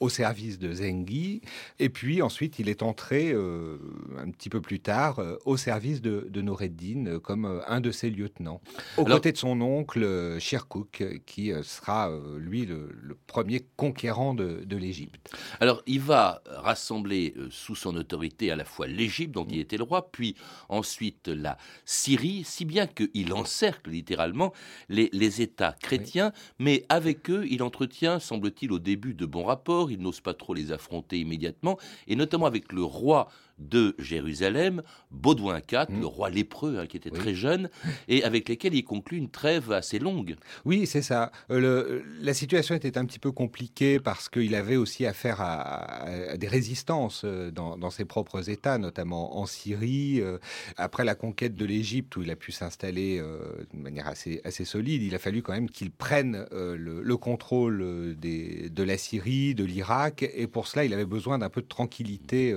au 0.00 0.08
service 0.08 0.58
de 0.58 0.72
Zengi, 0.72 1.40
et 1.80 1.88
puis 1.88 2.22
ensuite 2.22 2.58
il 2.58 2.68
est 2.68 2.82
entré 2.82 3.32
un 3.32 4.30
petit 4.30 4.48
peu 4.48 4.60
plus 4.60 4.78
tard 4.78 5.20
au 5.44 5.56
service 5.56 6.00
de, 6.00 6.28
de 6.30 6.40
Noureddin 6.40 7.18
comme 7.18 7.62
un 7.66 7.80
de 7.80 7.90
ses 7.90 8.05
lieutenants, 8.10 8.60
aux 8.96 9.04
côtés 9.04 9.32
de 9.32 9.36
son 9.36 9.60
oncle 9.60 10.36
Shirkouk, 10.38 11.04
qui 11.26 11.52
sera 11.62 12.10
lui 12.38 12.66
le, 12.66 13.16
premier 13.26 13.66
conquérant 13.76 14.34
de, 14.34 14.76
l'Égypte. 14.76 15.34
Alors, 15.60 15.82
il 15.86 16.00
va 16.00 16.42
rassembler 16.46 17.34
euh, 17.36 17.48
sous 17.50 17.74
son 17.74 17.96
autorité 17.96 18.50
à 18.50 18.56
la 18.56 18.64
fois 18.64 18.86
l'Égypte, 18.86 19.32
dont 19.32 19.46
il 19.48 19.58
était 19.58 19.76
le 19.76 19.84
roi, 19.84 20.10
puis 20.10 20.36
ensuite 20.68 21.28
la 21.28 21.56
Syrie, 21.84 22.44
si 22.44 22.64
bien 22.64 22.86
qu'il 22.86 23.32
encercle 23.32 23.90
littéralement 23.90 24.52
les, 24.88 25.40
États 25.40 25.72
chrétiens, 25.72 26.32
mais 26.58 26.84
avec 26.88 27.28
eux, 27.30 27.46
il 27.50 27.62
entretient, 27.62 28.20
semble-t-il, 28.20 28.72
au 28.72 28.78
début 28.78 29.14
de 29.14 29.26
bons 29.26 29.44
rapports, 29.44 29.90
il 29.90 30.00
n'ose 30.00 30.20
pas 30.20 30.34
trop 30.34 30.54
les 30.54 30.72
affronter 30.72 31.18
immédiatement, 31.18 31.78
et 32.06 32.16
notamment 32.16 32.46
avec 32.46 32.72
le 32.72 32.84
roi 32.84 33.28
de 33.58 33.94
Jérusalem, 33.98 34.82
Baudouin 35.10 35.58
IV, 35.58 35.86
mm. 35.88 36.00
le 36.00 36.06
roi 36.06 36.30
lépreux, 36.30 36.78
hein, 36.78 36.86
qui 36.86 36.96
était 36.96 37.10
très 37.10 37.34
jeune, 37.34 37.70
et 38.08 38.22
avec 38.22 38.48
lesquels 38.48 38.74
il 38.74 38.84
conclut 38.84 39.18
une 39.18 39.30
trêve 39.30 39.72
assez 39.72 39.98
longue. 39.98 40.36
Oui, 40.64 40.86
c'est 40.86 41.02
ça. 41.02 41.32
Euh, 41.50 42.02
la 42.20 42.34
situation 42.34 42.74
était 42.74 42.98
un 42.98 43.04
petit 43.06 43.18
peu 43.18 43.32
compliquée 43.32 43.98
parce 43.98 44.28
qu'il 44.28 44.54
avait 44.54 44.76
aussi 44.76 45.06
affaire 45.06 45.40
à, 45.40 46.36
des 46.36 46.48
résistances 46.48 47.22
euh, 47.24 47.50
dans, 47.50 47.90
ses 47.90 48.04
propres 48.04 48.50
États, 48.50 48.78
notamment 48.78 49.38
en 49.38 49.46
Syrie. 49.46 50.20
Euh, 50.20 50.38
après 50.76 51.04
la 51.04 51.14
conquête 51.14 51.54
de 51.54 51.64
l'Égypte, 51.64 52.16
où 52.16 52.22
il 52.22 52.30
a 52.30 52.36
pu 52.36 52.52
s'installer 52.52 53.18
de 53.18 53.78
manière 53.78 54.06
assez, 54.06 54.40
assez 54.44 54.64
solide, 54.64 55.02
il 55.02 55.14
a 55.14 55.18
fallu 55.18 55.42
quand 55.42 55.52
même 55.52 55.70
qu'il 55.70 55.90
prenne 55.90 56.46
le, 56.52 57.16
contrôle 57.16 57.78
de 58.18 58.82
la 58.82 58.98
Syrie, 58.98 59.54
de 59.54 59.64
l'Irak, 59.64 60.22
et 60.34 60.46
pour 60.46 60.66
cela, 60.66 60.84
il 60.84 60.92
avait 60.92 61.06
besoin 61.06 61.38
d'un 61.38 61.48
peu 61.48 61.62
de 61.62 61.66
tranquillité 61.66 62.54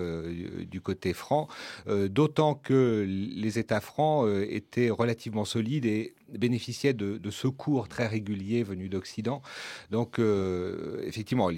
du 0.70 0.82
côté 0.82 0.89
franc, 1.14 1.48
d'autant 1.88 2.56
que 2.56 3.06
les 3.08 3.60
États 3.60 3.82
francs 3.82 4.28
étaient 4.50 4.90
relativement 4.90 5.46
solides 5.46 5.86
et 5.86 6.14
bénéficiaient 6.38 6.94
de, 6.94 7.30
secours 7.30 7.88
très 7.88 8.08
réguliers 8.08 8.64
venus 8.64 8.90
d'Occident. 8.90 9.42
Donc, 9.92 10.20
euh, 10.20 11.04
effectivement, 11.06 11.50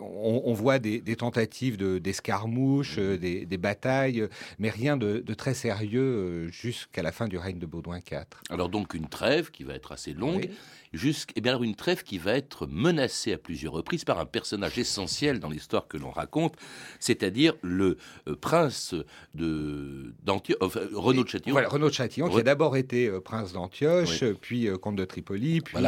on, 0.00 0.52
voit 0.52 0.78
des, 0.78 1.16
tentatives 1.16 1.76
d'escarmouches, 1.76 2.96
euh, 2.98 3.16
des, 3.16 3.58
batailles, 3.58 4.28
mais 4.58 4.70
rien 4.70 4.96
de, 4.96 5.20
très 5.34 5.54
sérieux 5.54 6.00
euh, 6.00 6.48
jusqu'à 6.48 7.02
la 7.02 7.12
fin 7.12 7.28
du 7.28 7.38
règne 7.38 7.58
de 7.58 7.66
Baudouin 7.66 7.98
IV. 7.98 8.24
Alors 8.50 8.68
donc 8.68 8.94
une 8.94 9.08
trêve 9.08 9.50
qui 9.50 9.64
va 9.64 9.74
être 9.74 9.92
assez 9.92 10.12
longue 10.12 10.48
jusqu'à 10.92 11.34
eh 11.36 11.40
bien 11.40 11.60
une 11.60 11.74
trêve 11.74 12.02
qui 12.02 12.18
va 12.18 12.32
être 12.32 12.66
menacée 12.66 13.32
à 13.32 13.38
plusieurs 13.38 13.72
reprises 13.72 14.04
par 14.04 14.18
un 14.18 14.24
personnage 14.24 14.78
essentiel 14.78 15.38
dans 15.38 15.50
l'histoire 15.50 15.86
que 15.86 15.96
l'on 15.96 16.10
raconte, 16.10 16.54
c'est-à-dire 16.98 17.54
le 17.62 17.98
prince 18.40 18.94
de 19.34 20.14
d'Antioche, 20.22 20.58
enfin, 20.62 20.80
Renaud 20.94 21.24
de 21.24 21.28
Châtillon. 21.28 21.52
Voilà, 21.52 21.68
Renaud 21.68 21.88
de 21.88 21.94
Châtillon, 21.94 22.28
qui 22.28 22.38
a 22.38 22.42
d'abord 22.42 22.76
été 22.76 23.10
prince 23.20 23.52
d'Antioche, 23.52 23.97
puis 24.40 24.68
euh, 24.68 24.76
comte 24.76 24.96
de 24.96 25.04
Tripoli, 25.04 25.60
puis. 25.60 25.84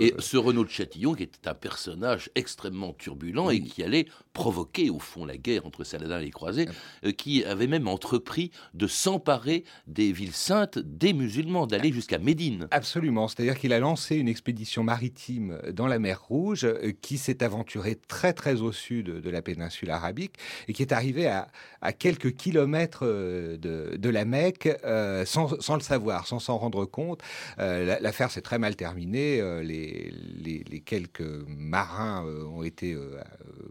Et 0.00 0.14
ce 0.18 0.36
Renaud 0.36 0.64
de 0.64 0.70
Châtillon, 0.70 1.14
qui 1.14 1.24
était 1.24 1.48
un 1.48 1.54
personnage 1.54 2.30
extrêmement 2.34 2.92
turbulent 2.92 3.50
et 3.50 3.60
qui 3.60 3.82
allait 3.82 4.06
provoquer 4.32 4.90
au 4.90 4.98
fond 4.98 5.24
la 5.24 5.36
guerre 5.36 5.66
entre 5.66 5.84
Saladin 5.84 6.20
et 6.20 6.26
les 6.26 6.30
croisés, 6.30 6.68
qui 7.16 7.44
avait 7.44 7.66
même 7.66 7.88
entrepris 7.88 8.50
de 8.74 8.86
s'emparer 8.86 9.64
des 9.86 10.12
villes 10.12 10.32
saintes 10.32 10.78
des 10.78 11.12
musulmans, 11.12 11.66
d'aller 11.66 11.92
jusqu'à 11.92 12.18
Médine. 12.18 12.68
Absolument, 12.70 13.28
c'est-à-dire 13.28 13.58
qu'il 13.58 13.72
a 13.72 13.78
lancé 13.78 14.16
une 14.16 14.28
expédition 14.28 14.82
maritime 14.82 15.58
dans 15.72 15.86
la 15.86 15.98
mer 15.98 16.22
Rouge 16.22 16.64
euh, 16.64 16.92
qui 17.00 17.18
s'est 17.18 17.42
aventurée 17.42 17.96
très 18.08 18.32
très 18.32 18.60
au 18.60 18.72
sud 18.72 19.06
de 19.06 19.30
la 19.30 19.42
péninsule 19.42 19.90
arabique 19.90 20.36
et 20.66 20.72
qui 20.72 20.82
est 20.82 20.92
arrivée 20.92 21.26
à, 21.26 21.48
quelques 21.92 22.34
kilomètres 22.34 23.04
euh, 23.04 23.56
de, 23.56 24.08
la 24.08 24.24
Mecque 24.24 24.68
euh, 24.84 25.24
sans, 25.24 25.74
le 25.74 25.80
savoir, 25.80 26.26
sans 26.26 26.38
s'en 26.38 26.58
rendre 26.58 26.84
compte. 26.84 27.20
L'affaire 27.56 28.30
s'est 28.30 28.40
très 28.40 28.58
mal 28.58 28.76
terminée. 28.76 29.40
Les, 29.62 30.12
les, 30.42 30.80
quelques 30.80 31.20
marins 31.48 32.24
ont 32.24 32.62
été 32.62 32.96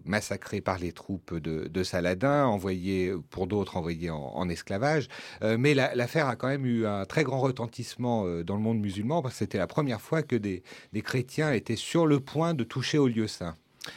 massacrés 0.06 0.62
par 0.62 0.80
les 0.80 0.92
troupes 0.92 1.36
de, 1.36 1.84
Saladin, 1.84 2.46
envoyés 2.46 3.14
pour 3.30 3.48
d'autres 3.48 3.78
envoyés 3.78 4.10
en, 4.10 4.50
esclavage. 4.50 5.08
mais 5.42 5.74
l'affaire 5.74 6.28
a 6.28 6.36
quand 6.36 6.48
même 6.48 6.66
eu 6.66 6.86
un 6.86 7.06
très 7.06 7.24
grand 7.24 7.40
retentissement 7.40 8.26
dans 8.44 8.56
le 8.56 8.62
monde 8.62 8.80
musulman 8.80 9.22
parce 9.22 9.36
que 9.36 9.40
c'était 9.40 9.58
la 9.58 9.68
première 9.68 10.02
fois 10.02 10.24
que 10.24 10.36
des 10.36 10.48
les, 10.94 11.02
chrétiens 11.02 11.52
étaient 11.52 11.76
sur 11.76 12.06
le 12.06 12.20
point 12.20 12.54
de 12.54 12.64
toucher 12.64 12.98
au 12.98 13.08
lieu 13.08 13.28
saint. 13.28 13.56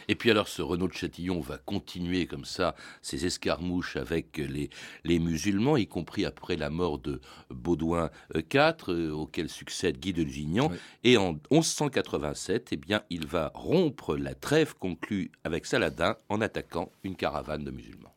Et 0.09 0.15
puis 0.15 0.31
alors 0.31 0.49
ce 0.49 0.63
Renaud 0.63 0.89
de 0.89 0.93
Châtillon 0.93 1.41
va 1.41 1.59
continuer 1.59 2.27
comme 2.27 2.45
ça 2.45 2.75
ses 3.03 3.27
escarmouches 3.27 3.97
avec 3.97 4.39
les, 4.39 4.71
les 5.05 5.19
musulmans, 5.19 5.77
y 5.77 5.87
compris 5.87 6.25
après 6.25 6.57
la 6.57 6.71
mort 6.71 6.99
de 6.99 7.21
Baudouin 7.51 8.11
IV, 8.35 8.75
euh, 8.89 9.11
auquel 9.13 9.49
succède 9.49 9.99
Guy 9.99 10.13
de 10.13 10.23
Lusignan. 10.23 10.71
Et 11.05 11.17
en 11.17 11.33
1187, 11.51 12.69
eh 12.73 12.77
bien, 12.77 13.03
il 13.11 13.27
va 13.27 13.51
rompre 13.55 14.17
la 14.17 14.35
trêve 14.35 14.75
conclue 14.79 15.31
avec 15.45 15.67
Saladin 15.67 16.17
en 16.29 16.41
attaquant 16.41 16.91
une 17.05 17.17
caravane 17.17 17.65
de 17.65 17.71
musulmans. 17.71 18.15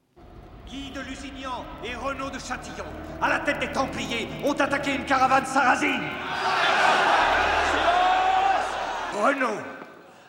Guy 0.68 0.92
de 0.92 1.02
Lusignan 1.02 1.66
et 1.84 1.96
Renaud 1.96 2.30
de 2.30 2.40
Châtillon, 2.40 2.86
à 3.22 3.30
la 3.30 3.40
tête 3.40 3.60
des 3.60 3.72
Templiers, 3.72 4.28
ont 4.44 4.54
attaqué 4.54 4.96
une 4.96 5.06
caravane 5.06 5.46
sarrasine. 5.46 6.10
Renaud, 9.14 9.62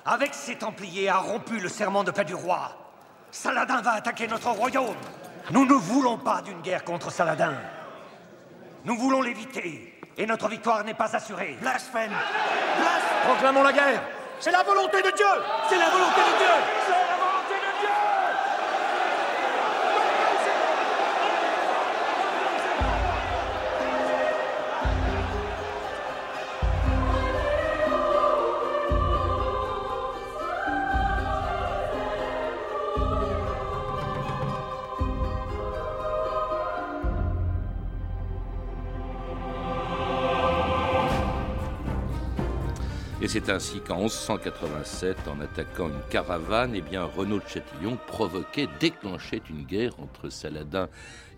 avec 0.04 0.34
ses 0.34 0.56
Templiers, 0.56 1.08
a 1.08 1.18
rompu 1.18 1.58
le 1.58 1.68
serment 1.68 2.04
de 2.04 2.10
paix 2.10 2.24
du 2.24 2.34
roi. 2.34 2.70
Saladin 3.30 3.80
va 3.80 3.92
attaquer 3.92 4.26
notre 4.28 4.50
royaume. 4.50 4.96
Nous 5.50 5.66
ne 5.66 5.74
voulons 5.74 6.18
pas 6.18 6.42
d'une 6.42 6.60
guerre 6.60 6.84
contre 6.84 7.10
Saladin. 7.10 7.54
Nous 8.84 8.96
voulons 8.96 9.22
l'éviter. 9.22 9.98
Et 10.16 10.26
notre 10.26 10.48
victoire 10.48 10.84
n'est 10.84 10.94
pas 10.94 11.14
assurée. 11.16 11.56
Blasphème 11.60 12.10
Blasphème 12.10 13.24
Proclamons 13.24 13.62
la 13.62 13.72
guerre 13.72 14.02
C'est 14.38 14.52
la 14.52 14.62
volonté 14.62 14.98
de 14.98 15.10
Dieu 15.16 15.26
C'est 15.68 15.78
la 15.78 15.90
volonté 15.90 16.20
de 16.20 16.38
Dieu 16.38 17.03
c'est 43.34 43.50
ainsi 43.50 43.80
qu'en 43.80 44.02
1187, 44.02 45.16
en 45.26 45.40
attaquant 45.40 45.88
une 45.88 46.08
caravane, 46.08 46.70
eh 46.76 46.80
bien, 46.80 47.02
Renaud 47.02 47.40
de 47.40 47.48
Châtillon 47.48 47.98
provoquait, 48.06 48.68
déclenchait 48.78 49.42
une 49.50 49.64
guerre 49.64 49.98
entre 49.98 50.28
Saladin 50.28 50.88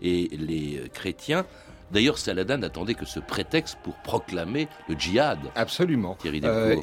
et 0.03 0.29
les 0.37 0.91
chrétiens. 0.93 1.47
D'ailleurs, 1.91 2.19
Saladin 2.19 2.59
n'attendait 2.59 2.93
que 2.93 3.07
ce 3.07 3.19
prétexte 3.19 3.79
pour 3.83 3.95
proclamer 3.95 4.69
le 4.91 4.95
djihad. 4.99 5.39
Absolument. 5.55 6.19
Euh, 6.27 6.77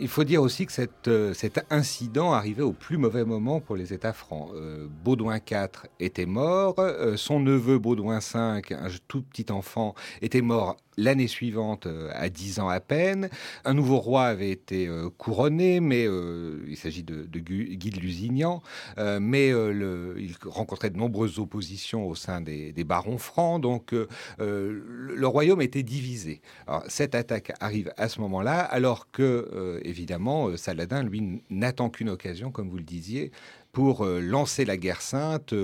il 0.00 0.06
faut 0.06 0.22
dire 0.22 0.42
aussi 0.42 0.66
que 0.66 0.72
euh, 1.08 1.34
cet 1.34 1.64
incident 1.70 2.32
arrivait 2.32 2.62
au 2.62 2.72
plus 2.72 2.98
mauvais 2.98 3.24
moment 3.24 3.60
pour 3.60 3.74
les 3.74 3.92
États 3.92 4.12
francs. 4.12 4.50
Euh, 4.54 4.86
Baudouin 5.02 5.38
IV 5.38 5.88
était 5.98 6.26
mort, 6.26 6.76
son 7.16 7.40
neveu 7.40 7.80
Baudouin 7.80 8.20
V, 8.20 8.38
un 8.38 8.88
tout 9.08 9.22
petit 9.22 9.50
enfant, 9.50 9.96
était 10.20 10.40
mort 10.40 10.76
l'année 10.96 11.28
suivante, 11.28 11.88
à 12.12 12.28
10 12.28 12.60
ans 12.60 12.68
à 12.68 12.80
peine. 12.80 13.30
Un 13.64 13.74
nouveau 13.74 13.98
roi 13.98 14.24
avait 14.24 14.50
été 14.50 14.88
couronné, 15.18 15.80
mais 15.80 16.04
il 16.04 16.76
s'agit 16.76 17.02
de, 17.02 17.24
Guy 17.38 17.90
de 17.90 18.00
Lusignan, 18.00 18.62
mais 18.98 19.48
il 19.48 20.34
rencontrait 20.44 20.90
de 20.90 20.96
nombreuses 20.96 21.38
oppositions 21.38 22.06
au 22.06 22.14
sein 22.14 22.40
des, 22.40 22.84
barons 22.84 23.18
francs, 23.18 23.60
donc 23.60 23.92
euh, 23.92 24.06
le 24.40 25.26
royaume 25.26 25.62
était 25.62 25.82
divisé. 25.82 26.40
cette 26.88 27.14
attaque 27.14 27.52
arrive 27.60 27.92
à 27.96 28.08
ce 28.08 28.20
moment-là, 28.20 28.60
alors 28.60 29.10
que, 29.10 29.48
euh, 29.52 29.80
évidemment, 29.84 30.48
euh, 30.48 30.56
Saladin, 30.56 31.02
lui, 31.02 31.42
n'attend 31.50 31.90
qu'une 31.90 32.08
occasion, 32.08 32.50
comme 32.50 32.68
vous 32.68 32.76
le 32.76 32.82
disiez, 32.82 33.30
pour 33.72 34.04
euh, 34.04 34.20
lancer 34.20 34.66
la 34.66 34.76
guerre 34.76 35.00
sainte, 35.00 35.54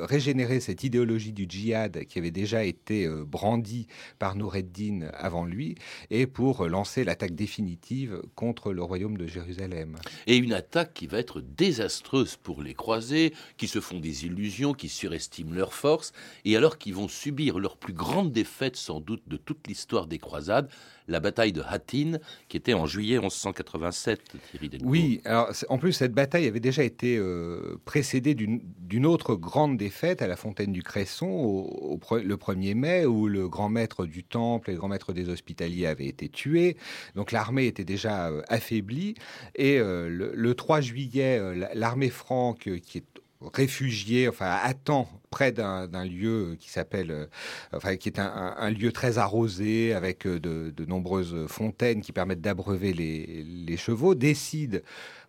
régénérer 0.00 0.60
cette 0.60 0.82
idéologie 0.82 1.32
du 1.32 1.44
djihad 1.46 2.06
qui 2.06 2.18
avait 2.18 2.30
déjà 2.30 2.64
été 2.64 3.04
euh, 3.04 3.22
brandie 3.22 3.86
par 4.18 4.34
Noureddin 4.34 5.10
avant 5.12 5.44
lui, 5.44 5.74
et 6.10 6.26
pour 6.26 6.62
euh, 6.62 6.68
lancer 6.68 7.04
l'attaque 7.04 7.34
définitive 7.34 8.22
contre 8.34 8.72
le 8.72 8.82
royaume 8.82 9.18
de 9.18 9.26
Jérusalem. 9.26 9.96
Et 10.26 10.38
une 10.38 10.54
attaque 10.54 10.94
qui 10.94 11.06
va 11.06 11.18
être 11.18 11.42
désastreuse 11.42 12.36
pour 12.36 12.62
les 12.62 12.74
croisés, 12.74 13.34
qui 13.58 13.68
se 13.68 13.80
font 13.80 14.00
des 14.00 14.24
illusions, 14.24 14.72
qui 14.72 14.88
surestiment 14.88 15.52
leurs 15.52 15.74
forces, 15.74 16.12
et 16.46 16.56
alors 16.56 16.78
qu'ils 16.78 16.94
vont 16.94 17.08
subir 17.08 17.58
leur 17.58 17.76
plus 17.76 17.92
grande 17.92 18.32
défaite 18.32 18.76
sans 18.76 19.00
doute 19.00 19.22
de 19.26 19.36
toute 19.36 19.66
l'histoire 19.68 20.06
des 20.06 20.18
croisades, 20.18 20.70
la 21.08 21.20
bataille 21.20 21.52
de 21.52 21.62
Hattin, 21.66 22.18
qui 22.48 22.56
était 22.56 22.74
en 22.74 22.86
juillet 22.86 23.18
1187, 23.18 24.20
Thierry 24.50 24.70
Oui, 24.84 25.20
alors 25.24 25.50
en 25.68 25.78
plus, 25.78 25.92
cette 25.92 26.12
bataille 26.12 26.46
avait 26.46 26.60
déjà 26.60 26.82
été 26.82 27.16
euh, 27.16 27.80
précédée 27.84 28.34
d'une 28.34 29.06
autre 29.06 29.34
grande 29.34 29.76
défaite 29.76 30.22
à 30.22 30.26
la 30.26 30.36
fontaine 30.36 30.72
du 30.72 30.82
Cresson, 30.82 31.26
au, 31.26 31.98
le 32.16 32.36
1er 32.36 32.74
mai, 32.74 33.06
où 33.06 33.26
le 33.26 33.48
grand 33.48 33.68
maître 33.68 34.06
du 34.06 34.22
temple 34.22 34.70
et 34.70 34.72
le 34.74 34.78
grand 34.78 34.88
maître 34.88 35.12
des 35.12 35.28
hospitaliers 35.28 35.86
avaient 35.86 36.06
été 36.06 36.28
tués. 36.28 36.76
Donc 37.14 37.32
l'armée 37.32 37.66
était 37.66 37.84
déjà 37.84 38.28
euh, 38.28 38.42
affaiblie. 38.48 39.14
Et 39.54 39.78
euh, 39.78 40.08
le, 40.08 40.32
le, 40.34 40.54
3 40.54 40.80
juillet, 40.80 41.40
l'armée 41.74 42.10
franque, 42.10 42.68
qui 42.82 42.98
est 42.98 43.17
réfugiés, 43.40 44.28
enfin 44.28 44.58
attend 44.62 45.08
près 45.30 45.52
d'un 45.52 46.04
lieu 46.04 46.56
qui 46.58 46.70
s'appelle, 46.70 47.10
euh, 47.10 47.26
enfin 47.72 47.96
qui 47.96 48.08
est 48.08 48.18
un, 48.18 48.70
lieu 48.70 48.92
très 48.92 49.18
arrosé 49.18 49.92
avec 49.92 50.26
euh, 50.26 50.40
de, 50.40 50.84
nombreuses 50.86 51.46
fontaines 51.46 52.00
qui 52.00 52.12
permettent 52.12 52.40
d'abreuver 52.40 52.92
les, 52.92 53.76
chevaux, 53.76 54.14
décide 54.14 54.82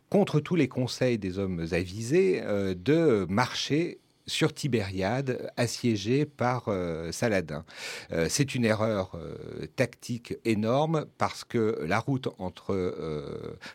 contre 0.10 0.40
tous 0.40 0.56
les 0.56 0.68
conseils 0.68 1.18
des 1.18 1.38
hommes 1.38 1.66
avisés 1.72 2.42
euh, 2.44 2.74
de 2.74 3.26
marcher 3.30 4.00
sur 4.30 4.54
Tibériade, 4.54 5.52
assiégée 5.58 6.26
par 6.26 6.70
Saladin. 7.12 7.66
C'est 8.30 8.56
une 8.56 8.64
erreur 8.64 9.18
tactique 9.76 10.36
énorme 10.46 11.06
parce 11.18 11.44
que 11.44 11.84
la 11.86 12.00
route 12.00 12.30
entre 12.38 12.92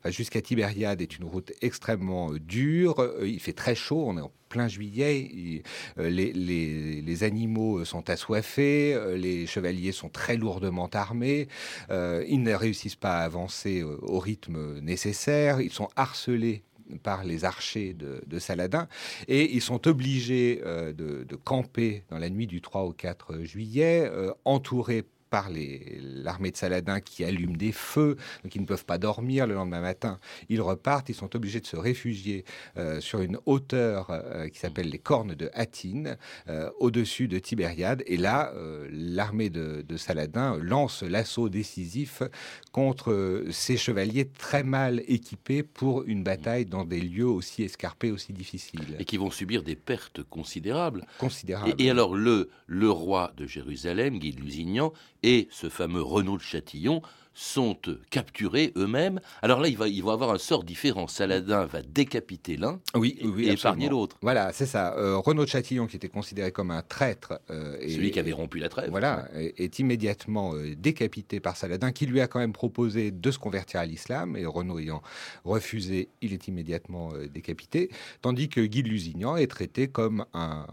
jusqu'à 0.07 0.41
Tibériade 0.41 1.03
est 1.03 1.19
une 1.19 1.25
route 1.25 1.53
extrêmement 1.61 2.33
dure. 2.33 2.97
Il 3.23 3.41
fait 3.41 3.53
très 3.53 3.75
chaud, 3.75 4.05
on 4.07 4.17
est 4.17 4.23
en 4.23 4.33
plein 4.55 4.69
juillet, 4.69 5.63
euh, 5.99 6.09
les, 6.09 7.25
animaux 7.25 7.85
sont 7.85 8.09
assoiffés, 8.09 8.95
euh, 8.95 9.17
les 9.17 9.47
chevaliers 9.47 9.91
sont 9.91 10.09
très 10.09 10.37
lourdement 10.37 10.89
armés, 10.93 11.49
euh, 11.91 12.25
ils 12.29 12.41
ne 12.41 12.55
réussissent 12.55 12.95
pas 12.95 13.19
à 13.19 13.25
avancer 13.25 13.83
au 13.83 14.21
rythme 14.21 14.79
nécessaire, 14.79 15.61
ils 15.61 15.73
sont 15.73 15.89
harcelés 15.97 16.63
par 17.03 17.25
les 17.25 17.45
archers 17.45 17.95
de, 17.95 18.39
Saladin. 18.39 18.89
Et 19.29 19.55
ils 19.55 19.63
sont 19.63 19.87
obligés 19.89 20.63
de, 20.65 21.37
camper 21.45 22.05
dans 22.11 22.19
la 22.19 22.31
nuit 22.31 22.47
du 22.47 22.61
3 22.61 22.83
au 22.83 22.93
4 22.93 23.43
juillet, 23.43 24.11
entourés 24.45 25.05
par 25.35 25.51
l'armée 25.51 26.53
de 26.53 26.57
Saladin 26.57 27.01
qui 27.01 27.25
allume 27.25 27.57
des 27.57 27.73
feux, 27.73 28.15
ils 28.55 28.61
ne 28.61 28.67
peuvent 28.67 28.85
pas 28.85 28.99
dormir 28.99 29.49
le 29.49 29.55
lendemain 29.55 29.81
matin. 29.81 30.21
Ils 30.49 30.61
repartent, 30.61 31.09
ils 31.09 31.15
sont 31.17 31.35
obligés 31.35 31.59
de 31.59 31.67
se 31.67 31.77
réfugier 31.77 32.45
euh, 32.77 33.01
sur 33.01 33.21
une 33.21 33.39
hauteur 33.45 34.11
euh, 34.11 34.49
qui 34.49 34.61
s'appelle 34.61 34.89
les 34.91 35.01
cornes 35.01 35.35
de 35.35 35.51
Hattin, 35.53 36.15
euh, 36.49 36.71
au-dessus 36.79 37.27
de 37.27 37.41
Tibériade. 37.41 38.05
Et 38.07 38.17
là, 38.17 38.53
l'armée 38.93 39.51
de, 39.51 39.85
Saladin 39.97 40.57
lance 40.57 41.03
l'assaut 41.03 41.49
décisif 41.49 42.23
contre 42.71 43.45
ces 43.51 43.77
chevaliers 43.77 44.29
très 44.29 44.63
mal 44.63 45.03
équipés 45.09 45.65
pour 45.65 46.05
une 46.05 46.23
bataille 46.23 46.65
dans 46.65 46.85
des 46.85 47.01
lieux 47.01 47.27
aussi 47.27 47.65
escarpés, 47.65 48.13
aussi 48.13 48.33
difficiles. 48.33 48.97
Et 49.01 49.05
qui 49.05 49.17
vont 49.17 49.33
subir 49.33 49.65
des 49.65 49.75
pertes 49.75 50.23
considérables. 50.23 51.05
Considérables. 51.19 51.75
Et, 51.79 51.91
alors, 51.91 52.15
le, 52.15 52.51
le 52.69 52.91
roi 52.91 53.33
de 53.37 53.47
Jérusalem, 53.47 54.21
Guy 54.21 54.31
de 54.31 54.41
Lusignan, 54.41 54.93
et 55.25 55.49
ce 55.51 55.71
fameux 55.71 56.03
Renaud 56.03 56.37
de 56.37 56.43
Châtillon 56.43 57.01
sont 57.35 57.77
capturés 58.11 58.73
eux-mêmes. 58.77 59.21
Alors 59.43 59.61
là, 59.61 59.69
il 59.69 59.77
va, 59.77 59.89
ils 59.89 60.03
vont 60.03 60.11
avoir 60.11 60.31
un 60.31 60.39
sort 60.39 60.65
différent. 60.65 61.09
Saladin 61.09 61.67
va 61.67 61.83
décapiter 61.83 62.57
l'un 62.57 62.81
oui, 62.95 63.19
et, 63.39 63.53
épargner 63.53 63.89
l'autre. 63.89 64.17
Voilà, 64.23 64.53
c'est 64.53 64.67
ça. 64.67 64.95
Euh, 64.97 65.19
Renaud 65.19 65.45
de 65.45 65.49
Châtillon, 65.49 65.87
qui 65.87 65.97
était 65.97 66.09
considéré 66.09 66.53
comme 66.53 66.71
un 66.71 66.83
traître. 66.83 67.41
Euh, 67.51 67.77
Celui 67.81 68.13
qui 68.13 68.21
avait 68.21 68.33
rompu 68.33 68.59
la 68.59 68.69
trêve. 68.69 68.91
Voilà, 68.91 69.29
est, 69.35 69.79
immédiatement 69.79 70.55
euh, 70.55 70.75
décapité 70.77 71.41
par 71.41 71.57
Saladin, 71.57 71.91
qui 71.91 72.07
lui 72.07 72.21
a 72.21 72.29
quand 72.29 72.39
même 72.39 72.53
proposé 72.53 73.11
de 73.11 73.31
se 73.31 73.39
convertir 73.39 73.81
à 73.81 73.87
l'islam. 73.87 74.37
Et 74.37 74.47
Renaud 74.47 74.79
ayant 74.79 75.03
refusé, 75.45 76.09
il 76.21 76.33
est 76.33 76.47
immédiatement 76.47 77.13
décapité. 77.33 77.91
Tandis 78.23 78.49
que 78.49 78.61
Guy 78.61 78.83
de 78.83 78.89
Lusignan 78.89 79.37
est 79.37 79.51
traité 79.51 79.89
comme 79.89 80.25
un, 80.33 80.67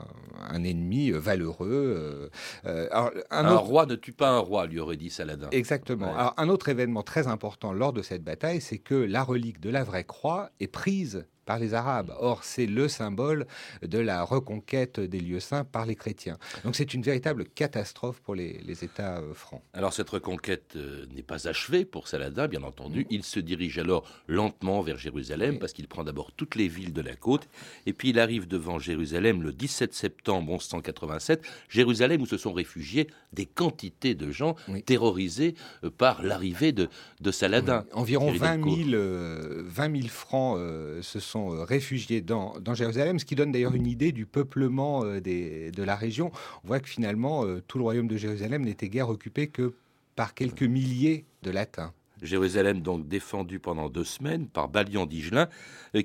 ennemi 0.64 1.12
valeureux. 1.12 2.30
un, 2.64 3.56
roi 3.56 3.86
ne 3.88 3.96
tue 3.96 4.14
pas 4.14 4.30
un 4.30 4.40
roi, 4.40 4.68
lui 4.68 4.80
aurait 4.80 4.98
dit 4.98 5.10
Saladin. 5.10 5.50
Exactement. 5.52 6.14
Alors, 6.14 6.34
un 6.38 6.50
autre 6.52 6.70
événement 6.70 7.04
très 7.04 7.28
important 7.28 7.74
lors 7.74 7.94
de 7.94 8.02
cette 8.02 8.24
bataille, 8.24 8.62
c'est 8.62 8.78
que 8.78 8.96
la 8.96 9.24
relique 9.24 9.60
de 9.60 9.70
la 9.70 9.84
vraie 9.84 10.04
croix 10.04 10.52
est 10.60 10.68
prise 10.68 11.26
par 11.52 11.60
les 11.60 11.74
Arabes. 11.74 12.14
Or, 12.18 12.46
c'est 12.46 12.66
le 12.66 12.88
symbole 12.88 13.46
de 13.82 14.00
la 14.00 14.24
reconquête 14.24 15.02
des 15.02 15.20
lieux 15.20 15.42
saints 15.42 15.66
par 15.66 15.86
les 15.86 15.98
chrétiens. 15.98 16.38
Donc 16.64 16.78
c'est 16.78 16.94
une 16.94 17.02
véritable 17.02 17.44
catastrophe 17.44 18.22
pour 18.22 18.36
les, 18.36 18.86
États 18.86 19.18
euh, 19.18 19.34
francs. 19.34 19.62
Alors 19.74 19.92
cette 19.92 20.10
reconquête 20.10 20.78
euh, 20.78 21.06
n'est 21.14 21.24
pas 21.24 21.50
achevée 21.50 21.84
pour 21.84 22.08
Saladin, 22.08 22.48
bien 22.48 22.64
entendu. 22.64 23.06
Il 23.10 23.24
se 23.24 23.42
dirige 23.42 23.80
alors 23.80 24.06
lentement 24.28 24.82
vers 24.82 24.98
Jérusalem 24.98 25.60
parce 25.60 25.74
qu'il 25.74 25.90
prend 25.90 26.06
d'abord 26.06 26.32
toutes 26.32 26.56
les 26.56 26.70
villes 26.70 26.94
de 26.94 27.02
la 27.02 27.18
côte 27.18 27.50
et 27.86 27.92
puis 27.92 28.12
il 28.12 28.20
arrive 28.20 28.48
devant 28.48 28.80
Jérusalem 28.80 29.44
le 29.44 29.52
17 29.52 29.94
septembre 29.94 30.54
1187, 30.54 31.44
Jérusalem 31.68 32.22
où 32.22 32.26
se 32.26 32.38
sont 32.38 32.54
réfugiés 32.54 33.08
des 33.34 33.46
quantités 33.46 34.16
de 34.16 34.32
gens 34.32 34.56
terrorisés 34.86 35.56
euh, 35.84 35.90
par 35.90 36.24
l'arrivée 36.24 36.72
de, 36.72 36.88
de 37.20 37.32
Saladin. 37.32 37.84
Environ 37.92 38.32
20 38.32 38.88
000, 38.90 39.64
20 39.66 39.96
000 39.98 40.08
francs 40.08 40.58
se 41.02 41.20
sont 41.20 41.41
sont 41.42 41.56
euh, 41.56 41.64
réfugiés 41.64 42.22
dans, 42.22 42.54
Jérusalem, 42.74 43.20
ce 43.20 43.26
qui 43.26 43.36
donne 43.36 43.52
d'ailleurs 43.52 43.76
une 43.76 43.88
idée 43.88 44.12
du 44.12 44.26
peuplement 44.26 45.04
euh, 45.04 45.20
de 45.20 45.84
la 45.84 45.96
région. 45.96 46.32
On 46.64 46.68
voit 46.68 46.80
que 46.80 46.90
finalement, 46.90 47.46
euh, 47.46 47.62
tout 47.68 47.78
le 47.78 47.84
royaume 47.84 48.08
de 48.08 48.18
Jérusalem 48.18 48.64
n'était 48.64 48.90
guère 48.90 49.10
occupé 49.10 49.48
que 49.48 49.74
par 50.16 50.34
quelques 50.34 50.64
milliers 50.64 51.26
de 51.44 51.52
latins. 51.52 51.94
Jérusalem 52.22 52.82
donc 52.82 53.08
défendu 53.08 53.58
pendant 53.58 53.90
deux 53.90 54.04
semaines 54.04 54.48
par 54.48 54.70
Balian 54.70 55.08
d'Igelin, 55.08 55.48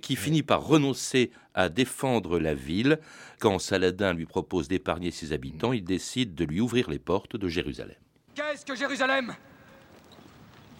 qui 0.01 0.17
finit 0.17 0.43
par 0.43 0.65
renoncer 0.65 1.31
à 1.53 1.69
défendre 1.69 2.39
la 2.39 2.55
ville. 2.55 2.99
Quand 3.39 3.59
Saladin 3.59 4.15
lui 4.15 4.25
propose 4.25 4.67
d'épargner 4.67 5.11
ses 5.11 5.35
habitants, 5.35 5.75
il 5.75 5.85
décide 5.85 6.35
de 6.35 6.47
lui 6.47 6.61
ouvrir 6.61 6.89
les 6.89 6.99
portes 6.99 7.37
de 7.37 7.49
Jérusalem. 7.49 7.97
Qu'est-ce 8.35 8.65
que 8.65 8.75
Jérusalem? 8.75 9.35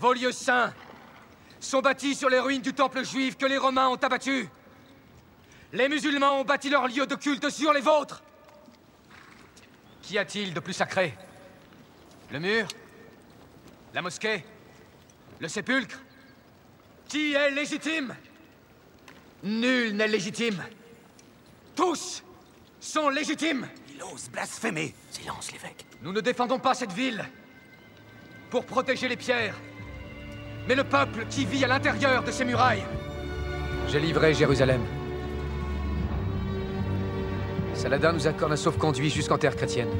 Vos 0.01 0.15
lieux 0.15 0.33
saints 0.33 0.73
sont 1.67 1.81
bâtis 1.81 2.15
sur 2.15 2.31
les 2.31 2.39
ruines 2.39 2.63
du 2.63 2.73
temple 2.73 3.05
juif 3.05 3.37
que 3.37 3.47
les 3.47 3.59
Romains 3.59 3.89
ont 3.89 3.97
abattu. 3.97 4.49
Les 5.73 5.89
musulmans 5.89 6.41
ont 6.41 6.45
bâti 6.45 6.71
leurs 6.71 6.87
lieux 6.87 7.07
de 7.07 7.17
culte 7.17 7.51
sur 7.51 7.73
les 7.73 7.81
vôtres. 7.81 8.23
Qu'y 10.03 10.19
a-t-il 10.19 10.55
de 10.55 10.61
plus 10.61 10.73
sacré? 10.73 11.15
Le 12.31 12.39
mur? 12.39 12.69
La 13.93 14.03
mosquée? 14.03 14.45
Le 15.41 15.49
sépulcre? 15.49 15.99
Qui 17.09 17.35
est 17.35 17.51
légitime? 17.51 18.15
Nul 19.43 19.97
n'est 19.97 20.09
légitime. 20.09 20.63
Tous 21.75 22.23
sont 22.81 23.09
légitimes. 23.09 23.69
Il 23.95 24.03
ose 24.03 24.29
blasphémer. 24.29 24.95
Silence, 25.11 25.53
l'évêque. 25.53 25.85
Nous 26.03 26.13
ne 26.13 26.21
défendons 26.21 26.59
pas 26.59 26.75
cette 26.75 26.93
ville 26.93 27.25
pour 28.51 28.65
protéger 28.65 29.09
les 29.09 29.17
pierres 29.17 29.57
mais 30.69 30.75
le 30.75 30.85
peuple 30.85 31.27
qui 31.29 31.45
vit 31.45 31.65
à 31.65 31.69
l'intérieur 31.69 32.23
de 32.23 32.31
ces 32.31 32.45
murailles. 32.45 32.85
J'ai 33.89 34.01
livré 34.01 34.35
Jérusalem. 34.35 34.81
Saladin 37.75 38.13
nous 38.13 38.27
accorde 38.27 38.53
un 38.53 38.57
sauf-conduit 38.57 39.11
jusqu'en 39.11 39.39
terre 39.39 39.55
chrétienne. 39.55 39.91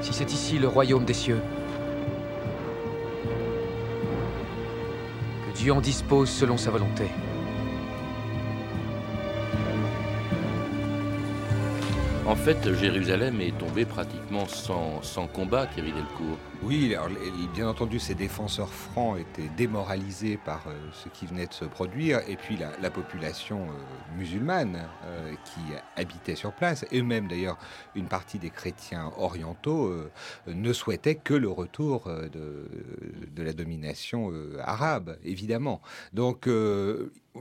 Si 0.00 0.12
c'est 0.12 0.32
ici 0.32 0.58
le 0.58 0.68
royaume 0.68 1.04
des 1.04 1.14
cieux, 1.14 1.40
que 5.46 5.58
Dieu 5.58 5.72
en 5.72 5.80
dispose 5.80 6.30
selon 6.30 6.56
sa 6.56 6.70
volonté. 6.70 7.10
En 12.28 12.36
fait, 12.36 12.74
Jérusalem 12.74 13.40
est 13.40 13.56
tombée 13.56 13.86
pratiquement 13.86 14.46
sans, 14.46 15.26
combat, 15.28 15.66
Thierry 15.66 15.92
Delcourt. 15.92 16.36
Oui, 16.62 16.94
bien 17.54 17.66
entendu, 17.66 17.98
ces 17.98 18.14
défenseurs 18.14 18.68
francs 18.68 19.18
étaient 19.18 19.48
démoralisés 19.56 20.36
par 20.36 20.62
euh, 20.68 20.74
ce 20.92 21.08
qui 21.08 21.24
venait 21.24 21.46
de 21.46 21.54
se 21.54 21.64
produire, 21.64 22.20
et 22.28 22.36
puis 22.36 22.58
la, 22.58 22.90
population 22.90 23.62
euh, 23.62 24.18
musulmane 24.18 24.78
euh, 25.06 25.32
qui 25.46 25.60
habitait 25.96 26.34
sur 26.34 26.52
place, 26.52 26.84
et 26.92 27.00
même 27.00 27.28
d'ailleurs 27.28 27.56
une 27.94 28.08
partie 28.08 28.38
des 28.38 28.50
chrétiens 28.50 29.10
orientaux, 29.16 29.90
ne 30.46 30.72
souhaitaient 30.74 31.14
que 31.14 31.32
le 31.32 31.48
retour 31.48 32.10
de, 32.30 32.68
de 33.34 33.42
la 33.42 33.54
domination 33.54 34.32
arabe, 34.62 35.16
évidemment. 35.24 35.80
Donc, 36.12 36.46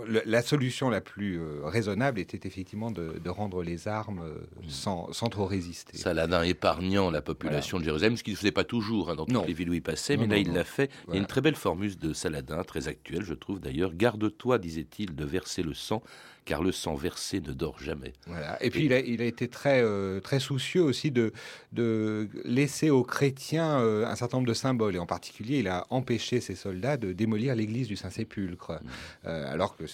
la 0.05 0.41
solution 0.41 0.89
la 0.89 1.01
plus 1.01 1.39
euh, 1.39 1.61
raisonnable 1.63 2.19
était 2.19 2.47
effectivement 2.47 2.91
de, 2.91 3.29
rendre 3.29 3.63
les 3.63 3.87
armes 3.87 4.21
euh, 4.23 4.63
sans, 4.67 5.09
trop 5.29 5.45
résister. 5.45 5.97
Saladin 5.97 6.43
épargnant 6.43 7.09
la 7.09 7.21
population 7.21 7.79
de 7.79 7.83
Jérusalem, 7.83 8.17
ce 8.17 8.23
qu'il 8.23 8.33
ne 8.33 8.37
faisait 8.37 8.51
pas 8.51 8.63
toujours 8.63 9.09
hein, 9.09 9.15
dans 9.15 9.25
toutes 9.25 9.47
les 9.47 9.53
villes 9.53 9.69
où 9.69 9.73
il 9.73 9.81
passait, 9.81 10.17
mais 10.17 10.27
là 10.27 10.37
il 10.37 10.53
l'a 10.53 10.63
fait. 10.63 10.91
Il 11.07 11.15
y 11.15 11.17
a 11.17 11.19
une 11.19 11.27
très 11.27 11.41
belle 11.41 11.55
formule 11.55 11.97
de 11.97 12.13
Saladin, 12.13 12.63
très 12.63 12.87
actuelle 12.87 13.23
je 13.23 13.33
trouve 13.33 13.59
d'ailleurs. 13.59 13.93
Garde-toi, 13.93 14.59
disait-il, 14.59 15.15
de 15.15 15.25
verser 15.25 15.63
le 15.63 15.73
sang 15.73 16.01
car 16.47 16.63
le 16.63 16.71
sang 16.71 16.95
versé 16.95 17.41
ne 17.41 17.51
dort 17.51 17.77
jamais. 17.77 18.13
Voilà. 18.25 18.57
Et 18.63 18.69
puis 18.69 18.85
il, 18.85 18.93
a, 18.93 19.25
été 19.25 19.49
très, 19.49 19.83
euh, 19.83 20.21
très 20.21 20.39
soucieux 20.39 20.81
aussi 20.81 21.11
de, 21.11 21.33
de 21.73 22.29
laisser 22.45 22.89
aux 22.89 23.03
chrétiens 23.03 23.81
euh, 23.81 24.05
un 24.05 24.15
certain 24.15 24.37
nombre 24.37 24.47
de 24.47 24.53
symboles, 24.53 24.95
et 24.95 24.99
en 24.99 25.05
particulier 25.05 25.59
il 25.59 25.67
a 25.67 25.85
empêché 25.89 26.39
ses 26.39 26.55
soldats 26.55 26.95
de 26.95 27.11
démolir 27.11 27.53
l'église 27.53 27.89
du 27.89 27.97
Saint-Sépulcre, 27.97 28.71
mm. 28.71 28.87
euh, 29.25 29.53
alors 29.53 29.75
qu'il 29.75 29.87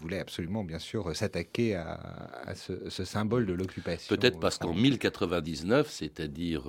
voulait 0.00 0.18
absolument 0.18 0.64
bien 0.64 0.80
sûr 0.80 1.14
s'attaquer 1.14 1.76
à, 1.76 2.54
ce, 2.56 3.04
symbole 3.04 3.46
de 3.46 3.52
l'occupation. 3.52 4.14
Peut-être 4.14 4.40
parce 4.40 4.58
qu'en 4.58 4.74
1099, 4.74 5.88
c'est-à-dire 5.88 6.64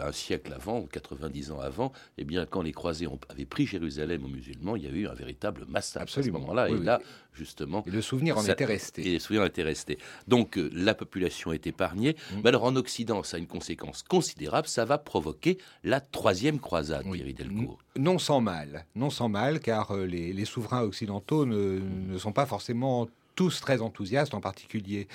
un 0.00 0.12
siècle 0.12 0.54
avant, 0.54 0.80
ou 0.80 0.86
90 0.86 1.50
ans 1.50 1.60
avant, 1.60 1.92
eh 2.16 2.24
bien 2.24 2.46
quand 2.46 2.62
les 2.62 2.72
croisés 2.72 3.06
ont, 3.06 3.20
avaient 3.28 3.44
pris 3.44 3.66
Jérusalem 3.66 4.24
aux 4.24 4.28
musulmans, 4.28 4.74
il 4.74 4.84
y 4.84 4.86
a 4.86 4.90
eu 4.90 5.06
un 5.06 5.14
véritable 5.14 5.66
massacre 5.68 6.04
absolument. 6.04 6.38
à 6.38 6.40
ce 6.40 6.46
moment-là. 6.46 6.68
et 6.70 6.78
là, 6.78 7.00
justement... 7.34 7.84
Et 7.86 7.90
le 7.90 8.00
souvenir 8.00 8.38
en 8.38 8.44
était 8.44 8.64
resté. 8.64 8.85
Et 8.98 9.02
les 9.02 9.18
souvenirs 9.18 9.44
étaient 9.44 9.62
restés. 9.62 9.98
Donc 10.28 10.58
euh, 10.58 10.70
la 10.72 10.94
population 10.94 11.52
est 11.52 11.66
épargnée. 11.66 12.16
Mm. 12.32 12.40
Mais 12.42 12.48
alors 12.48 12.64
en 12.64 12.76
Occident, 12.76 13.22
ça 13.22 13.36
a 13.36 13.40
une 13.40 13.46
conséquence 13.46 14.02
considérable. 14.02 14.68
Ça 14.68 14.84
va 14.84 14.98
provoquer 14.98 15.58
la 15.84 16.00
troisième 16.00 16.58
croisade, 16.58 17.04
Thierry 17.10 17.34
Delcourt. 17.34 17.78
Non 17.96 18.18
sans 18.18 18.40
mal, 18.40 18.86
non 18.94 19.10
sans 19.10 19.28
mal, 19.28 19.60
car 19.60 19.92
euh, 19.92 20.06
les, 20.06 20.44
souverains 20.44 20.82
occidentaux 20.82 21.44
ne, 21.44 21.80
ne, 21.80 22.18
sont 22.18 22.32
pas 22.32 22.46
forcément 22.46 23.08
tous 23.36 23.60
très 23.60 23.82
enthousiastes, 23.82 24.34
en 24.34 24.40
particulier 24.40 25.06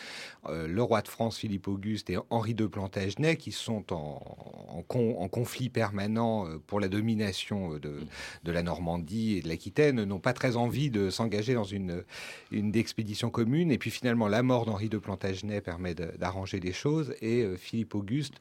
euh, 0.47 0.67
le 0.67 0.81
roi 0.81 1.01
de 1.01 1.07
France 1.07 1.38
Philippe 1.38 1.67
Auguste 1.67 2.10
et 2.10 2.17
Henri 2.29 2.53
de 2.53 2.67
Plantagenet, 2.67 3.36
qui 3.36 3.51
sont 3.51 3.84
en, 3.91 4.84
conflit 5.31 5.69
permanent 5.69 6.45
euh, 6.45 6.57
pour 6.65 6.79
la 6.79 6.88
domination 6.88 7.77
de, 7.77 8.01
de 8.43 8.51
la 8.51 8.62
Normandie 8.62 9.38
et 9.38 9.41
de 9.41 9.47
l'Aquitaine, 9.47 10.03
n'ont 10.03 10.19
pas 10.19 10.34
très 10.34 10.55
envie 10.55 10.91
de 10.91 11.10
s'engager 11.10 11.53
dans 11.53 11.63
une, 11.63 12.03
une 12.51 12.75
expédition 12.75 13.29
commune. 13.29 13.71
Et 13.71 13.77
puis 13.77 13.89
finalement, 13.89 14.27
la 14.27 14.43
mort 14.43 14.65
d'Henri 14.65 14.89
de 14.89 14.97
Plantagenet 14.97 15.62
permet 15.62 15.95
d'arranger 15.95 16.60
les 16.60 16.73
choses 16.73 17.15
et 17.21 17.41
euh, 17.41 17.55
Philippe 17.55 17.95
Auguste 17.95 18.36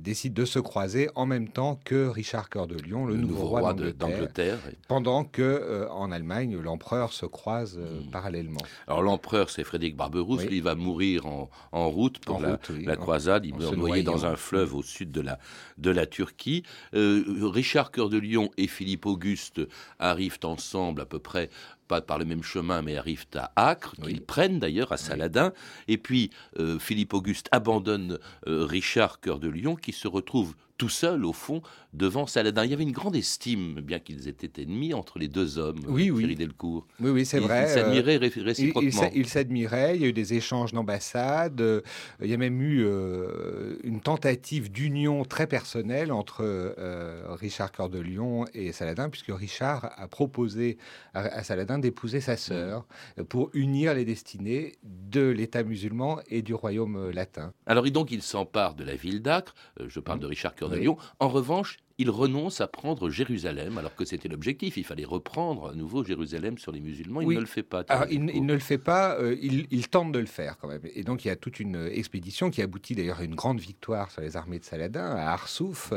décide 0.00 0.34
de 0.34 0.44
se 0.44 0.58
croiser 0.58 1.08
en 1.14 1.26
même 1.26 1.48
temps 1.48 1.78
que 1.84 2.06
Richard 2.06 2.50
Cœur 2.50 2.66
de 2.66 2.76
Lion, 2.76 3.06
le, 3.06 3.16
nouveau, 3.16 3.46
roi, 3.46 3.72
d'Angleterre, 3.72 4.58
pendant 4.88 5.24
que 5.24 5.88
en 5.90 6.10
Allemagne, 6.10 6.58
l'empereur 6.58 7.12
se 7.12 7.26
croise 7.26 7.78
hmm. 7.78 8.10
parallèlement. 8.10 8.60
Alors 8.90 9.02
l'empereur, 9.02 9.50
c'est 9.50 9.62
Frédéric 9.62 9.94
Barberousse, 9.94 10.42
il 10.50 10.64
va 10.64 10.74
mourir 10.74 11.24
en, 11.24 11.90
route 11.90 12.18
pour 12.18 12.40
la, 12.40 12.96
croisade, 12.96 13.46
il 13.46 13.54
meurt 13.54 13.76
noyé 13.76 14.02
dans 14.02 14.26
un 14.26 14.34
fleuve 14.34 14.74
au 14.74 14.82
sud 14.82 15.12
de 15.12 15.20
la, 15.20 15.38
de 15.78 15.92
la 15.92 16.06
Turquie. 16.06 16.64
Euh, 16.94 17.22
Richard 17.40 17.92
Cœur 17.92 18.08
de 18.08 18.18
Lion 18.18 18.50
et 18.56 18.66
Philippe 18.66 19.06
Auguste 19.06 19.60
arrivent 20.00 20.40
ensemble 20.42 21.02
à 21.02 21.06
peu 21.06 21.20
près 21.20 21.50
pas 21.86 22.00
par 22.00 22.18
le 22.18 22.24
même 22.24 22.42
chemin, 22.42 22.82
mais 22.82 22.96
arrivent 22.96 23.26
à 23.36 23.52
Acre, 23.54 23.94
qu'ils 24.02 24.22
prennent 24.22 24.58
d'ailleurs 24.58 24.90
à 24.90 24.96
Saladin. 24.96 25.52
Et 25.86 25.96
puis 25.96 26.30
euh, 26.58 26.80
Philippe 26.80 27.14
Auguste 27.14 27.48
abandonne 27.52 28.18
euh, 28.48 28.64
Richard 28.64 29.20
Cœur 29.20 29.38
de 29.38 29.48
Lion, 29.48 29.76
qui 29.76 29.92
se 29.92 30.08
retrouve 30.08 30.56
tout 30.78 30.88
seul, 30.88 31.24
au 31.26 31.32
fond, 31.34 31.62
devant 31.92 32.26
Saladin. 32.26 32.64
Il 32.64 32.70
y 32.70 32.74
avait 32.74 32.84
une 32.84 32.92
grande 32.92 33.16
estime, 33.16 33.80
bien 33.80 33.98
qu'ils 33.98 34.28
étaient 34.28 34.62
ennemis, 34.62 34.94
entre 34.94 35.18
les 35.18 35.28
deux 35.28 35.58
hommes, 35.58 35.80
oui, 35.88 36.10
oui. 36.10 36.34
Delcourt. 36.34 36.86
Oui, 37.00 37.10
oui, 37.10 37.26
c'est 37.26 37.40
vrai. 37.40 37.64
Ils 37.64 37.74
s'admiraient 37.74 38.16
réciproquement. 38.16 39.10
Ils 39.14 39.28
s'admiraient, 39.28 39.96
il 39.96 40.02
y 40.02 40.04
a 40.04 40.08
eu 40.08 40.12
des 40.12 40.34
échanges 40.34 40.72
d'ambassades, 40.72 41.60
euh, 41.60 41.80
il 42.22 42.28
y 42.28 42.34
a 42.34 42.36
même 42.36 42.60
eu 42.62 42.84
euh, 42.84 43.76
une 43.82 44.00
tentative 44.00 44.70
d'union 44.70 45.24
très 45.24 45.46
personnelle 45.46 46.12
entre 46.12 46.42
euh, 46.42 47.22
Richard 47.28 47.72
Cœur 47.72 47.88
de 47.88 47.98
Lion 47.98 48.46
et 48.54 48.72
Saladin, 48.72 49.10
puisque 49.10 49.32
Richard 49.32 49.92
a 49.96 50.08
proposé 50.08 50.78
à, 51.14 51.42
Saladin 51.42 51.78
d'épouser 51.78 52.20
sa 52.20 52.36
sœur 52.36 52.86
pour 53.28 53.50
unir 53.54 53.94
les 53.94 54.04
destinées 54.04 54.76
de 54.82 55.28
l'État 55.28 55.62
musulman 55.62 56.20
et 56.28 56.42
du 56.42 56.54
royaume 56.54 57.10
latin. 57.10 57.52
Alors 57.66 57.84
donc 57.90 58.12
il 58.12 58.22
s'empare 58.22 58.74
de 58.74 58.84
la 58.84 58.94
ville 58.94 59.20
d'Acre, 59.20 59.54
je 59.86 59.98
parle 59.98 60.20
de 60.20 60.26
Richard 60.26 60.54
Cœur 60.54 60.70
en 61.18 61.28
revanche, 61.28 61.78
il 62.00 62.08
renonce 62.08 62.62
à 62.62 62.66
prendre 62.66 63.10
Jérusalem, 63.10 63.76
alors 63.76 63.94
que 63.94 64.06
c'était 64.06 64.28
l'objectif. 64.28 64.78
Il 64.78 64.84
fallait 64.84 65.04
reprendre 65.04 65.68
à 65.68 65.74
nouveau 65.74 66.02
Jérusalem 66.02 66.56
sur 66.56 66.72
les 66.72 66.80
musulmans. 66.80 67.20
Il 67.20 67.28
ne 67.28 67.40
le 67.40 67.44
fait 67.44 67.62
pas. 67.62 67.84
il, 68.10 68.24
ne 68.24 68.54
le 68.54 68.58
fait 68.58 68.78
pas, 68.78 69.20
euh, 69.20 69.36
il, 69.42 69.88
tente 69.88 70.10
de 70.10 70.18
le 70.18 70.24
faire 70.24 70.56
quand 70.58 70.68
même. 70.68 70.80
Et 70.94 71.04
donc 71.04 71.26
il 71.26 71.28
y 71.28 71.30
a 71.30 71.36
toute 71.36 71.60
une 71.60 71.90
expédition 71.92 72.50
qui 72.50 72.62
aboutit 72.62 72.94
d'ailleurs 72.94 73.20
à 73.20 73.24
une 73.24 73.34
grande 73.34 73.60
victoire 73.60 74.10
sur 74.10 74.22
les 74.22 74.38
armées 74.38 74.58
de 74.58 74.64
Saladin, 74.64 75.10
à 75.14 75.32
Arsouf. 75.32 75.92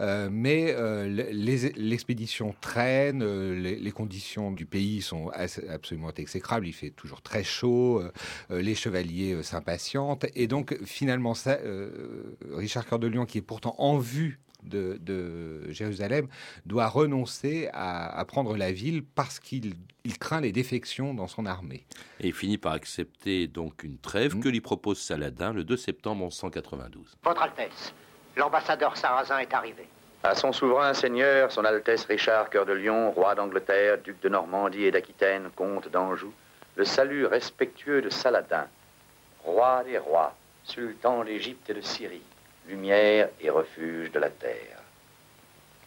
Euh, 0.00 0.28
mais 0.28 0.74
euh, 0.76 1.06
l'expédition 1.76 2.52
traîne, 2.60 3.22
les, 3.22 3.92
conditions 3.92 4.50
du 4.50 4.66
pays 4.66 5.02
sont 5.02 5.30
absolument 5.68 6.10
exécrables. 6.16 6.66
Il 6.66 6.72
fait 6.72 6.90
toujours 6.90 7.22
très 7.22 7.44
chaud, 7.44 8.02
les 8.50 8.74
chevaliers 8.74 9.40
s'impatientent. 9.44 10.26
Et 10.34 10.48
donc 10.48 10.76
finalement, 10.84 11.34
ça, 11.34 11.58
Richard 12.50 12.86
Cœur 12.86 12.98
de 12.98 13.06
Lion, 13.06 13.24
qui 13.24 13.38
est 13.38 13.42
pourtant 13.42 13.76
en 13.78 13.98
vue 13.98 14.40
de, 14.64 15.70
Jérusalem 15.70 16.28
doit 16.66 16.88
renoncer 16.88 17.68
à, 17.72 18.24
prendre 18.26 18.56
la 18.56 18.72
ville 18.72 19.02
parce 19.04 19.38
qu'il 19.38 19.74
craint 20.20 20.40
les 20.40 20.52
défections 20.52 21.14
dans 21.14 21.28
son 21.28 21.46
armée. 21.46 21.84
Et 22.20 22.28
il 22.28 22.34
finit 22.34 22.58
par 22.58 22.72
accepter 22.72 23.46
donc 23.46 23.82
une 23.82 23.98
trêve 23.98 24.36
mm. 24.36 24.40
que 24.40 24.48
lui 24.48 24.60
propose 24.60 24.98
Saladin 24.98 25.52
le 25.52 25.64
2 25.64 25.76
septembre 25.76 26.24
1192. 26.24 27.16
Votre 27.24 27.42
Altesse, 27.42 27.94
l'ambassadeur 28.36 28.96
sarrasin 28.96 29.38
est 29.38 29.52
arrivé. 29.54 29.86
À 30.22 30.34
son 30.34 30.52
souverain 30.52 30.94
seigneur, 30.94 31.52
son 31.52 31.64
Altesse 31.64 32.06
Richard 32.06 32.48
Cœur 32.48 32.64
de 32.64 32.72
Lion, 32.72 33.10
roi 33.10 33.34
d'Angleterre, 33.34 33.98
duc 33.98 34.20
de 34.22 34.30
Normandie 34.30 34.84
et 34.84 34.90
d'Aquitaine, 34.90 35.50
comte 35.54 35.90
d'Anjou, 35.90 36.32
le 36.76 36.84
salut 36.84 37.26
respectueux 37.26 38.00
de 38.00 38.08
Saladin, 38.08 38.66
roi 39.44 39.84
des 39.84 39.98
rois, 39.98 40.34
sultan 40.64 41.24
d'Égypte 41.24 41.68
et 41.68 41.74
de 41.74 41.82
Syrie 41.82 42.22
lumière 42.68 43.28
et 43.40 43.50
refuge 43.50 44.10
de 44.12 44.18
la 44.18 44.30
terre. 44.30 44.80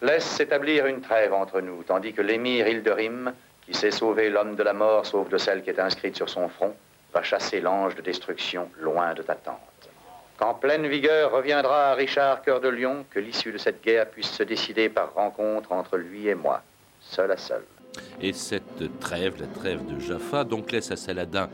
Laisse 0.02 0.26
s'établir 0.26 0.86
une 0.86 1.02
trêve 1.02 1.34
entre 1.34 1.60
nous, 1.62 1.84
tandis 1.84 2.14
que 2.14 2.22
l'émir 2.22 2.68
Hilderim, 2.68 3.34
qui 3.66 3.74
sait 3.74 3.92
sauver 3.92 4.30
l'homme 4.30 4.56
de 4.56 4.64
la 4.64 4.74
mort, 4.74 5.06
sauf 5.06 5.28
de 5.30 5.38
celle 5.38 5.64
qui 5.64 5.72
est 5.72 5.80
inscrite 5.80 6.16
sur 6.16 6.30
son 6.30 6.48
front, 6.50 6.76
va 7.14 7.24
chasser 7.24 7.62
l'ange 7.62 7.96
de 7.96 8.02
destruction 8.02 8.70
loin 8.80 9.14
de 9.14 9.24
ta 9.24 9.36
tente. 9.36 9.58
Qu'en 10.38 10.54
pleine 10.54 10.86
vigueur 10.86 11.32
reviendra 11.32 11.96
Richard 11.96 12.44
Cœur 12.44 12.62
de 12.62 12.70
Lion, 12.70 13.06
que 13.10 13.20
l'issue 13.20 13.52
de 13.52 13.58
cette 13.58 13.84
guerre 13.84 14.08
puisse 14.08 14.30
se 14.30 14.44
décider 14.44 14.88
par 14.88 15.14
rencontre 15.16 15.72
entre 15.72 15.98
lui 15.98 16.28
et 16.28 16.36
moi, 16.36 16.62
seul 17.02 17.32
à 17.32 17.38
seul. 17.38 17.64
Et 18.22 18.34
cette 18.34 19.00
trêve, 19.00 19.34
la 19.40 19.48
trêve 19.48 19.84
de 19.88 20.00
Jaffa, 20.00 20.44
donc 20.44 20.72
laisse 20.72 20.92
à 20.92 20.96
Saladin 20.96 21.50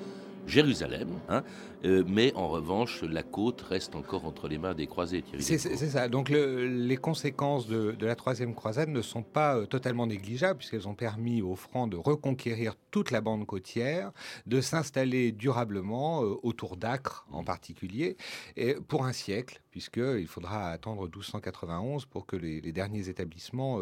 Jérusalem, 0.46 1.08
hein, 1.30 1.44
euh, 1.86 2.04
mais 2.08 2.34
en 2.36 2.48
revanche, 2.48 3.04
la 3.04 3.24
côte 3.24 3.62
reste 3.62 3.96
encore 3.96 4.26
entre 4.26 4.48
les 4.48 4.58
mains 4.58 4.74
des 4.74 4.88
croisés. 4.88 5.24
C'est 5.40 5.58
ça. 5.58 6.08
Donc 6.08 6.30
les 6.30 6.98
conséquences 6.98 7.68
de, 7.68 7.96
la 8.00 8.16
troisième 8.16 8.56
croisade 8.56 8.90
ne 8.90 9.02
sont 9.02 9.24
pas 9.24 9.58
euh, 9.58 9.66
totalement 9.66 10.08
négligeables, 10.08 10.58
puisqu'elles 10.58 10.88
ont 10.88 10.96
permis 10.96 11.42
aux 11.42 11.56
Francs 11.56 11.90
de 11.90 11.98
reconquérir 11.98 12.76
toute 12.92 13.12
la 13.12 13.22
bande 13.22 13.46
côtière, 13.46 14.12
de 14.46 14.62
s'installer 14.62 15.32
durablement 15.32 16.24
euh, 16.24 16.36
autour 16.44 16.78
d'Acre 16.78 17.26
en 17.32 17.44
particulier, 17.44 18.18
et 18.56 18.76
pour 18.76 19.06
un 19.06 19.14
siècle, 19.14 19.62
puisqu'il 19.72 20.28
faudra 20.28 20.70
attendre 20.70 21.04
1291 21.04 22.06
pour 22.06 22.26
que 22.26 22.36
les, 22.36 22.62
derniers 22.74 23.10
établissements 23.10 23.80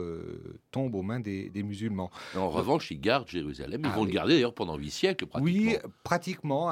tombent 0.72 0.96
aux 0.96 1.02
mains 1.02 1.20
des, 1.20 1.52
musulmans. 1.64 2.10
En 2.36 2.50
revanche, 2.50 2.92
ils 2.92 3.00
gardent 3.00 3.28
Jérusalem. 3.28 3.82
Ils 3.84 3.90
ah 3.92 3.96
vont 3.96 4.06
le 4.06 4.12
garder 4.12 4.34
d'ailleurs 4.34 4.54
pendant 4.54 4.78
huit 4.78 4.92
siècles, 4.92 5.26
pratiquement. 5.26 5.72
Oui, 5.72 5.78
pratiquement. 6.04 6.72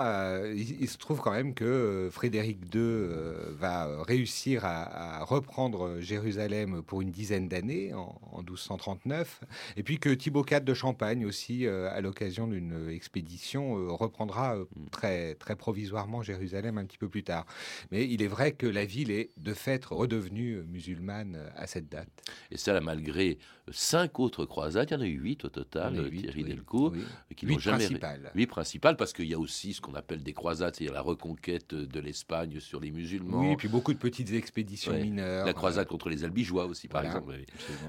il, 0.54 0.88
se 0.88 0.98
trouve 0.98 1.19
quand 1.22 1.32
même 1.32 1.54
que 1.54 1.66
euh, 1.66 2.12
Frédéric 2.12 2.58
II 2.74 2.82
euh, 2.82 3.54
va 3.58 4.04
réussir 4.04 4.66
à, 4.66 5.24
reprendre 5.24 6.00
Jérusalem 6.00 6.82
pour 6.82 7.02
une 7.02 7.12
dizaine 7.12 7.48
d'années, 7.48 7.94
en, 7.94 8.16
1239, 8.38 9.42
et 9.78 9.84
puis 9.84 10.00
que 10.00 10.10
Thibaut 10.10 10.46
IV 10.50 10.62
de 10.62 10.74
Champagne 10.74 11.26
aussi, 11.26 11.66
euh, 11.66 11.90
à 11.92 12.02
l'occasion 12.02 12.48
d'une 12.48 12.90
expédition, 12.90 13.96
reprendra 13.96 14.56
très, 14.92 15.36
très 15.36 15.56
provisoirement 15.56 16.22
Jérusalem 16.22 16.78
un 16.78 16.86
petit 16.86 16.98
peu 16.98 17.10
plus 17.10 17.24
tard. 17.24 17.46
Mais 17.92 18.08
il 18.08 18.22
est 18.22 18.28
vrai 18.28 18.54
que 18.54 18.66
la 18.66 18.86
ville 18.86 19.12
est 19.12 19.30
de 19.38 19.54
fait 19.54 19.86
redevenue 19.86 20.64
musulmane 20.68 21.52
à 21.56 21.68
cette 21.68 21.90
date. 21.90 22.10
Et 22.52 22.58
ça, 22.58 22.80
malgré 22.82 23.38
cinq 23.72 24.20
autres 24.20 24.46
croisades, 24.46 24.90
il 24.90 24.94
y 24.94 24.98
en 24.98 25.02
a 25.02 25.08
eu 25.08 25.20
huit 25.20 25.46
au 25.46 25.50
total, 25.50 26.10
Thierry 26.12 26.44
Delcourt, 26.44 26.94
qui 27.36 27.46
n'ont 27.46 27.60
jamais... 27.60 27.86
Principales. 27.86 28.32
Huit 28.36 28.48
principales, 28.48 28.98
parce 28.98 29.14
qu'il 29.14 29.28
y 29.28 29.34
a 29.34 29.40
aussi 29.40 29.74
ce 29.74 29.82
qu'on 29.82 29.96
appelle 29.96 30.24
des 30.24 30.34
croisades, 30.34 30.76
c'est-à-dire 30.76 30.94
la 30.94 31.02
reconquête 31.02 31.74
de 31.74 32.00
l'Espagne 32.00 32.60
sur 32.60 32.80
les 32.80 32.92
musulmans. 32.92 33.42
Oui, 33.42 33.52
et 33.52 33.56
puis 33.56 33.68
beaucoup 33.68 33.94
de 33.94 34.00
petites 34.00 34.32
expéditions 34.34 34.94
mineures. 34.94 35.46
La 35.46 35.54
croisade 35.54 35.88
contre 35.88 36.10
les 36.10 36.24
albigeois 36.24 36.66
aussi, 36.66 36.88
par 36.88 37.04
exemple. 37.04 37.36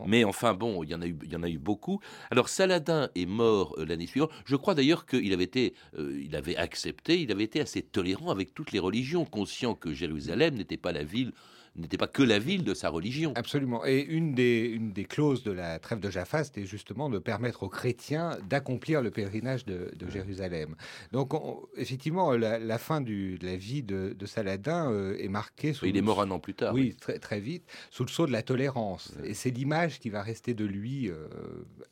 Mais 0.07 0.25
enfin, 0.25 0.55
bon, 0.55 0.83
il 0.83 0.91
y, 0.91 0.95
en 0.95 1.03
a 1.03 1.07
eu, 1.07 1.17
il 1.25 1.33
y 1.33 1.37
en 1.37 1.43
a 1.43 1.49
eu 1.49 1.59
beaucoup. 1.59 2.01
Alors, 2.31 2.49
Saladin 2.49 3.09
est 3.15 3.27
mort 3.27 3.75
euh, 3.79 3.85
l'année 3.85 4.07
suivante. 4.07 4.31
Je 4.45 4.57
crois 4.57 4.75
d'ailleurs 4.75 5.07
qu'il 5.07 5.33
avait 5.33 5.45
été, 5.45 5.75
euh, 5.99 6.21
il 6.23 6.35
avait 6.37 6.57
accepté, 6.57 7.21
il 7.21 7.31
avait 7.33 7.45
été 7.45 7.61
assez 7.61 7.83
tolérant 7.83 8.31
avec 8.31 8.55
toutes 8.55 8.73
les 8.73 8.79
religions, 8.79 9.25
conscient 9.25 9.75
que 9.75 9.93
Jérusalem 9.93 10.55
n'était 10.55 10.77
pas 10.77 10.93
la 10.93 11.05
ville 11.05 11.33
n'était 11.77 11.97
pas 11.97 12.09
que 12.09 12.23
la 12.23 12.39
ville 12.39 12.65
de 12.65 12.75
sa 12.75 12.89
religion. 12.89 13.33
Absolument. 13.37 13.85
Et 13.87 14.01
une 14.01 14.35
des, 14.35 14.65
une 14.65 14.93
des 14.93 15.05
clauses 15.05 15.43
de 15.43 15.53
la 15.53 15.79
trêve 15.79 16.01
de 16.01 16.11
Jaffa, 16.11 16.45
c'était 16.45 16.67
justement 16.67 17.09
de 17.09 17.19
permettre 17.19 17.63
aux 17.63 17.69
chrétiens 17.69 18.39
d'accomplir 18.49 19.03
le 19.03 19.11
pèlerinage 19.11 19.65
de, 19.65 19.91
Jérusalem. 20.09 20.75
Donc, 21.13 21.33
effectivement, 21.77 22.33
la, 22.33 22.79
fin 22.79 23.01
du, 23.01 23.39
de 23.39 23.47
la 23.47 23.57
vie 23.57 23.83
de, 23.83 24.15
Saladin 24.27 24.91
euh, 24.91 25.17
est 25.19 25.29
marquée. 25.29 25.73
Sous 25.73 25.87
Il 25.87 25.97
est 25.97 26.03
mort 26.03 26.21
un 26.21 26.31
an 26.31 26.39
plus 26.39 26.55
tard. 26.55 26.75
Oui, 26.75 26.95
Très, 27.01 27.19
très 27.19 27.41
vite, 27.41 27.65
sous 27.91 28.05
le 28.05 28.09
sceau 28.09 28.27
de 28.27 28.33
la 28.33 28.43
tolérance. 28.43 29.15
Et 29.25 29.35
c'est 29.35 29.51
l'image 29.51 29.99
qui 29.99 30.11
va 30.11 30.23
rester 30.23 30.55
de 30.55 30.65
lui 30.65 31.09
euh, 31.09 31.27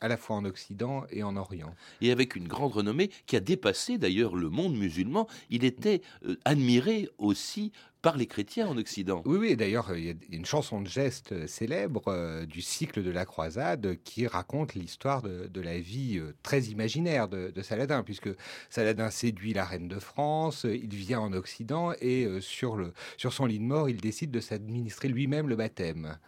à 0.00 0.08
la 0.08 0.16
fois 0.16 0.36
en 0.36 0.44
Occident 0.44 1.04
et 1.10 1.22
en 1.22 1.36
Orient. 1.36 1.74
Et 2.00 2.10
avec 2.10 2.36
une 2.36 2.46
grande 2.46 2.72
renommée 2.72 3.10
qui 3.26 3.36
a 3.36 3.40
dépassé 3.40 3.98
d'ailleurs 3.98 4.36
le 4.36 4.50
monde 4.50 4.76
musulman. 4.76 5.26
Il 5.50 5.64
était 5.64 6.02
euh, 6.24 6.36
admiré 6.44 7.08
aussi 7.18 7.72
par 8.02 8.16
les 8.16 8.26
chrétiens 8.26 8.68
en 8.68 8.76
Occident. 8.76 9.22
Oui, 9.24 9.38
oui, 9.38 9.56
d'ailleurs, 9.56 9.96
il 9.96 10.04
y 10.04 10.10
a 10.10 10.14
une 10.30 10.44
chanson 10.44 10.80
de 10.80 10.86
geste 10.86 11.32
euh, 11.32 11.46
célèbre 11.48 12.04
euh, 12.08 12.46
du 12.46 12.62
cycle 12.62 13.02
de 13.02 13.10
la 13.10 13.24
croisade 13.24 13.96
qui 14.04 14.26
raconte 14.26 14.74
l'histoire 14.74 15.22
de, 15.22 15.60
la 15.60 15.78
vie 15.78 16.18
euh, 16.18 16.32
très 16.44 16.62
imaginaire 16.62 17.28
de, 17.28 17.52
Saladin, 17.62 18.04
puisque 18.04 18.28
Saladin 18.70 19.10
séduit 19.10 19.52
la 19.52 19.64
reine 19.64 19.88
de 19.88 19.98
France, 19.98 20.64
il 20.64 20.94
vient 20.94 21.18
en 21.18 21.32
Occident 21.32 21.92
et 22.00 22.28
sur, 22.40 22.76
le, 22.76 22.92
sur 23.16 23.32
son 23.32 23.46
lit 23.46 23.58
de 23.58 23.64
mort, 23.64 23.88
il 23.88 24.00
décide 24.00 24.30
de 24.30 24.40
s'administrer 24.40 25.08
lui-même 25.08 25.48
le 25.48 25.56
baptême. 25.56 26.18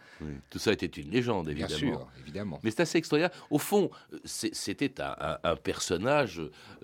tout 0.49 0.59
ça 0.59 0.73
était 0.73 0.85
une 0.85 1.09
légende, 1.09 1.47
évidemment. 1.47 1.69
Bien 1.69 1.77
sûr, 1.77 2.07
évidemment. 2.19 2.59
Mais 2.63 2.71
c'est 2.71 2.81
assez 2.81 2.97
extraordinaire. 2.97 3.31
Au 3.49 3.57
fond, 3.57 3.89
c'était 4.25 5.01
un, 5.01 5.37
un 5.41 5.55
personnage 5.55 6.41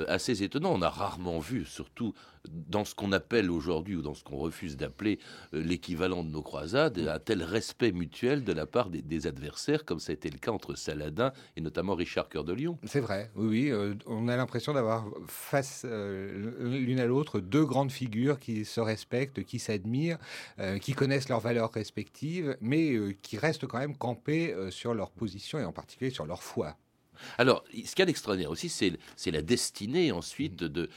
assez 0.07 0.43
étonnant. 0.43 0.71
On 0.73 0.81
a 0.81 0.89
rarement 0.89 1.39
vu, 1.39 1.65
surtout 1.65 2.13
dans 2.51 2.85
ce 2.85 2.95
qu'on 2.95 3.11
appelle 3.11 3.51
aujourd'hui 3.51 3.95
ou 3.95 4.01
dans 4.01 4.13
ce 4.13 4.23
qu'on 4.23 4.37
refuse 4.37 4.77
d'appeler 4.77 5.19
euh, 5.53 5.61
l'équivalent 5.61 6.23
de 6.23 6.29
nos 6.29 6.41
croisades, 6.41 6.99
un 6.99 7.19
tel 7.19 7.43
respect 7.43 7.91
mutuel 7.91 8.43
de 8.43 8.53
la 8.53 8.65
part 8.65 8.89
des, 8.89 9.27
adversaires, 9.27 9.83
comme 9.85 9.99
ça 9.99 10.11
a 10.11 10.13
été 10.13 10.29
le 10.29 10.37
cas 10.37 10.51
entre 10.51 10.75
Saladin 10.75 11.31
et 11.55 11.61
notamment 11.61 11.95
Richard 11.95 12.29
Cœur 12.29 12.43
de 12.43 12.53
Lion. 12.53 12.77
C'est 12.83 12.99
vrai, 12.99 13.31
oui. 13.35 13.71
Euh, 13.71 13.95
on 14.05 14.27
a 14.27 14.37
l'impression 14.37 14.73
d'avoir 14.73 15.07
face 15.27 15.83
euh, 15.85 16.51
l'une 16.59 16.99
à 16.99 17.05
l'autre 17.05 17.39
deux 17.39 17.65
grandes 17.65 17.91
figures 17.91 18.39
qui 18.39 18.63
se 18.65 18.79
respectent, 18.79 19.43
qui 19.43 19.59
s'admirent, 19.59 20.17
qui 20.81 20.93
connaissent 20.93 21.29
leurs 21.29 21.39
valeurs 21.39 21.71
respectives, 21.71 22.57
mais 22.61 23.15
qui 23.21 23.37
restent 23.37 23.65
quand 23.65 23.79
même 23.79 23.97
campées 23.97 24.55
sur 24.69 24.93
leur 24.93 25.11
position 25.11 25.59
et 25.59 25.65
en 25.65 25.71
particulier 25.71 26.11
sur 26.11 26.25
leur 26.25 26.43
foi. 26.43 26.75
Alors, 27.37 27.63
ce 27.71 27.91
qu'il 27.91 27.99
y 27.99 28.01
a 28.01 28.05
d'extraordinaire 28.05 28.51
aussi, 28.51 28.69
c'est 28.69 29.31
la 29.31 29.41
destinée 29.41 30.11
ensuite 30.11 30.63
du, 30.63 30.87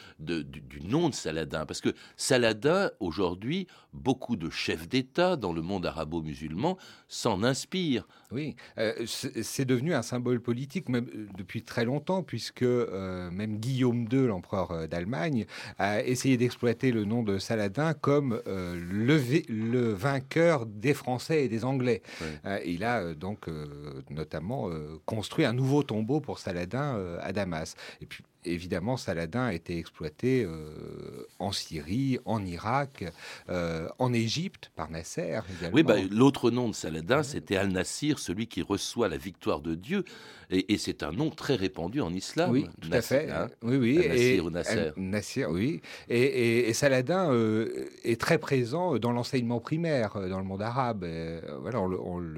nom 0.83 1.09
de 1.09 1.15
Saladin. 1.15 1.67
Parce 1.67 1.81
que 1.81 1.95
Saladin, 2.17 2.91
aujourd'hui, 3.01 3.67
beaucoup 3.93 4.37
de 4.37 4.51
chefs 4.51 4.89
d'État 4.89 5.37
dans 5.37 5.53
le 5.53 5.63
monde 5.63 5.87
arabo-musulman 5.87 6.77
s'en 7.09 7.43
inspirent. 7.43 8.07
Oui, 8.33 8.55
euh, 8.79 8.93
c'est 9.07 9.65
devenu 9.65 9.93
un 9.93 10.03
symbole 10.03 10.41
politique 10.41 10.89
même 10.89 11.09
euh, 11.15 11.27
depuis 11.37 11.63
très 11.63 11.85
longtemps, 11.85 12.23
puisque 12.23 12.63
euh, 12.63 13.29
même 13.33 13.59
Guillaume 13.59 14.07
II, 14.11 14.29
l'empereur 14.29 14.87
d'Allemagne, 14.87 15.47
a 15.79 16.03
essayé 16.03 16.37
d'exploiter 16.37 16.93
le 16.93 17.05
nom 17.05 17.25
de 17.25 17.39
Saladin 17.39 17.93
comme 17.93 18.41
le, 18.47 19.21
le, 19.49 19.93
vainqueur 19.93 20.67
des 20.67 20.95
Français 20.95 21.45
et 21.45 21.49
des 21.49 21.65
Anglais. 21.65 22.03
il 22.65 22.85
a 22.85 23.15
donc 23.15 23.47
notamment 24.11 24.71
construit 25.07 25.45
un 25.45 25.53
nouveau 25.53 25.83
tombeau 25.83 26.21
pour 26.21 26.39
Saladin 26.39 27.19
à 27.21 27.33
Damas. 27.33 27.75
Et 28.01 28.07
puis 28.07 28.23
évidemment, 28.45 28.97
Saladin 28.97 29.47
a 29.47 29.55
été 29.55 29.79
exploité 29.79 30.45
euh, 30.45 31.27
en 31.39 31.53
Syrie, 31.53 32.19
en 32.25 32.45
Irak, 32.45 33.05
euh, 33.49 33.89
en 33.99 34.13
Égypte 34.13 34.71
par 34.77 34.91
Nasser. 34.91 35.41
Oui, 35.73 35.83
bah, 35.83 35.97
l'autre 36.11 36.51
nom 36.51 36.69
de 36.69 36.75
Saladin, 36.75 37.23
c'était 37.23 37.57
Al-Nasir, 37.57 38.19
celui 38.19 38.47
qui 38.47 38.63
reçoit 38.63 39.09
la 39.09 39.17
victoire 39.17 39.61
de 39.61 39.75
Dieu. 39.75 40.05
Et, 40.53 40.79
c'est 40.79 41.05
un 41.05 41.13
nom 41.13 41.31
très 41.31 41.55
répandu 41.55 42.01
en 42.01 42.13
islam. 42.13 42.51
Oui, 42.51 42.67
tout 42.81 42.89
à 42.91 43.01
fait. 43.03 43.31
Hein. 43.31 43.49
oui, 43.63 43.77
oui. 43.77 43.99
Al-Nasir 43.99 44.45
ou 44.45 44.51
Nasser. 44.51 44.91
Nasser, 44.97 45.45
oui. 45.47 45.81
Et, 46.09 46.73
Saladin 46.73 47.33
euh, 47.33 47.89
est 48.03 48.21
très 48.21 48.39
présent 48.39 48.99
dans 48.99 49.13
l'enseignement 49.13 49.61
primaire 49.61 50.15
dans 50.29 50.39
le 50.39 50.45
monde 50.45 50.63
arabe. 50.63 51.07
voilà, 51.61 51.81
on, 51.81 52.35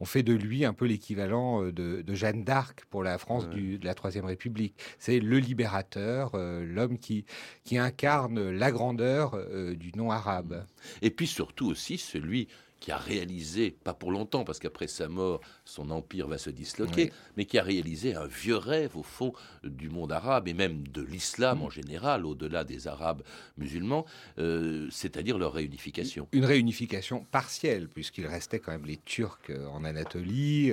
on, 0.00 0.04
fait 0.04 0.22
de 0.22 0.34
lui 0.34 0.66
un 0.66 0.74
peu 0.74 0.84
l'équivalent 0.84 1.62
de, 1.62 2.04
Jeanne 2.08 2.44
d'Arc 2.44 2.84
pour 2.90 3.02
la 3.02 3.16
France 3.16 3.48
du, 3.48 3.78
de 3.78 3.86
la 3.86 3.94
Troisième 3.94 4.26
République. 4.26 4.74
C'est 4.98 5.20
le 5.20 5.38
libérateur, 5.44 6.32
euh, 6.34 6.64
l'homme 6.64 6.98
qui, 6.98 7.24
qui 7.64 7.78
incarne 7.78 8.50
la 8.50 8.72
grandeur 8.72 9.34
euh, 9.34 9.74
du 9.74 9.92
nom 9.96 10.10
arabe. 10.10 10.64
Et 11.02 11.10
puis 11.10 11.26
surtout 11.26 11.66
aussi 11.66 11.98
celui 11.98 12.48
qui 12.84 12.92
a 12.92 12.98
réalisé, 12.98 13.70
pas 13.82 13.94
pour 13.94 14.10
longtemps, 14.10 14.44
parce 14.44 14.58
qu'après 14.58 14.88
sa 14.88 15.08
mort, 15.08 15.40
son 15.64 15.88
empire 15.90 16.28
va 16.28 16.36
se 16.36 16.50
disloquer, 16.50 17.12
mais 17.38 17.46
qui 17.46 17.58
a 17.58 17.62
réalisé 17.62 18.14
un 18.14 18.26
vieux 18.26 18.58
rêve, 18.58 18.94
au 18.94 19.02
fond, 19.02 19.32
du 19.62 19.88
monde 19.88 20.12
arabe, 20.12 20.48
et 20.48 20.52
même 20.52 20.86
de 20.88 21.00
l'islam 21.00 21.62
en 21.62 21.70
général, 21.70 22.26
au-delà 22.26 22.62
des 22.62 22.86
Arabes 22.86 23.22
musulmans, 23.56 24.04
euh, 24.36 24.86
c'est-à-dire 24.90 25.38
leur 25.38 25.54
réunification. 25.54 26.28
Une 26.32 26.44
réunification 26.44 27.24
partielle, 27.30 27.88
puisqu'il 27.88 28.26
restait 28.26 28.58
quand 28.58 28.72
même 28.72 28.84
les 28.84 28.98
Turcs 28.98 29.50
en 29.72 29.82
Anatolie. 29.84 30.70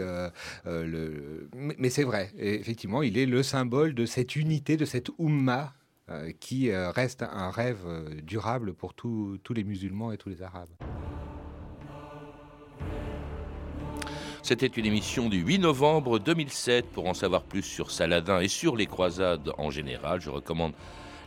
le... 0.66 1.50
Mais 1.54 1.90
c'est 1.90 2.04
vrai, 2.04 2.34
effectivement, 2.38 3.04
il 3.04 3.18
est 3.18 3.26
le 3.26 3.42
symbole 3.42 3.94
de 3.94 4.06
cette 4.06 4.36
unité, 4.36 4.76
de 4.76 4.84
cette 4.84 5.12
Ummah 5.18 5.74
euh, 6.12 6.32
qui 6.40 6.72
euh, 6.72 6.92
reste 6.92 7.22
un 7.22 7.52
rêve 7.52 7.84
euh, 7.86 8.10
durable 8.22 8.74
pour 8.74 8.94
tous 8.94 9.40
les 9.54 9.64
musulmans 9.64 10.12
et 10.12 10.18
tous 10.18 10.30
les 10.30 10.42
Arabes. 10.42 10.72
C'était 14.52 14.68
une 14.68 14.86
émission 14.86 15.30
du 15.30 15.38
8 15.38 15.60
novembre 15.60 16.20
2007. 16.20 16.88
Pour 16.88 17.08
en 17.08 17.14
savoir 17.14 17.44
plus 17.44 17.62
sur 17.62 17.90
Saladin 17.90 18.42
et 18.42 18.50
sur 18.50 18.76
les 18.76 18.86
croisades 18.86 19.54
en 19.58 19.70
général, 19.70 20.20
je 20.20 20.30
recommande 20.30 20.74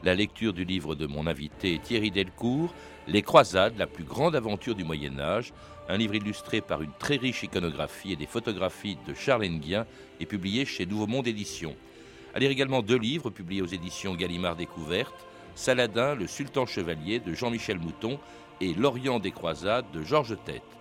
la 0.02 0.14
lecture 0.14 0.52
du 0.52 0.66
livre 0.66 0.94
de 0.94 1.06
mon 1.06 1.26
invité 1.26 1.80
Thierry 1.82 2.10
Delcourt, 2.10 2.74
Les 3.08 3.22
croisades, 3.22 3.78
la 3.78 3.87
plus 3.87 4.04
grande 4.04 4.37
aventure 4.37 4.74
du 4.74 4.84
Moyen 4.84 5.18
Âge, 5.18 5.54
un 5.88 5.96
livre 5.96 6.16
illustré 6.16 6.60
par 6.60 6.82
une 6.82 6.92
très 6.98 7.16
riche 7.16 7.44
iconographie 7.44 8.12
et 8.12 8.16
des 8.16 8.26
photographies 8.26 8.98
de 9.08 9.14
Charles 9.14 9.46
Nguyen 9.46 9.87
et 10.20 10.26
publié 10.26 10.66
chez 10.66 10.84
Nouveau 10.84 11.06
Monde 11.06 11.26
Éditions. 11.26 11.76
À 12.34 12.40
lire 12.40 12.50
également 12.50 12.82
deux 12.82 12.98
livres 12.98 13.30
publiés 13.30 13.62
aux 13.62 13.66
éditions 13.66 14.14
Gallimard 14.16 14.56
Découverte, 14.56 15.26
Saladin, 15.54 16.14
le 16.14 16.26
sultan 16.26 16.66
chevalier 16.66 17.20
de 17.20 17.32
Jean-Michel 17.32 17.78
Mouton 17.78 18.18
et 18.60 18.74
L'Orient 18.74 19.18
des 19.18 19.30
croisades 19.30 19.90
de 19.94 20.02
Georges 20.02 20.37
Tête, 20.44 20.73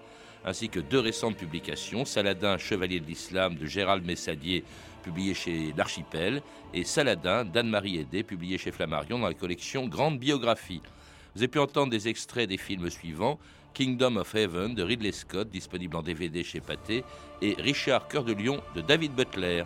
ainsi 0.45 0.69
que 0.69 0.79
deux 0.79 0.99
récentes 0.99 1.38
publications, 1.38 2.06
Saladin, 2.06 2.58
chevalier 2.58 2.99
de 2.99 3.06
l'islam 3.06 3.56
de 3.56 3.65
Gérald 3.65 4.06
Messadier, 4.06 4.63
publié 5.03 5.34
chez 5.34 5.73
L'Archipel, 5.77 6.41
et 6.73 6.84
Saladin 6.84 7.45
d'Anne-Marie 7.45 7.99
Aidé, 7.99 8.23
publié 8.23 8.58
chez 8.58 8.71
Flammarion 8.71 9.19
dans 9.19 9.27
la 9.27 9.34
collection 9.34 9.88
Grande 9.88 10.19
Biographie. 10.19 10.82
Vous 11.36 11.41
avez 11.41 11.47
pu 11.47 11.60
entendre 11.60 11.91
des 11.91 12.08
extraits 12.08 12.47
des 12.47 12.58
films 12.58 12.89
suivants 12.89 13.39
Kingdom 13.73 14.17
of 14.17 14.36
Heaven 14.36 14.75
de 14.75 14.84
Ridley 14.84 15.12
Scott, 15.12 15.49
disponible 15.49 15.95
en 15.95 16.03
DVD 16.03 16.43
chez 16.43 16.62
Pathé, 16.62 17.03
et 17.41 17.56
Richard 17.58 18.08
Cœur 18.08 18.23
de 18.23 18.34
Lion 18.34 18.62
de 18.75 18.82
David 18.82 19.13
Butler. 19.13 19.63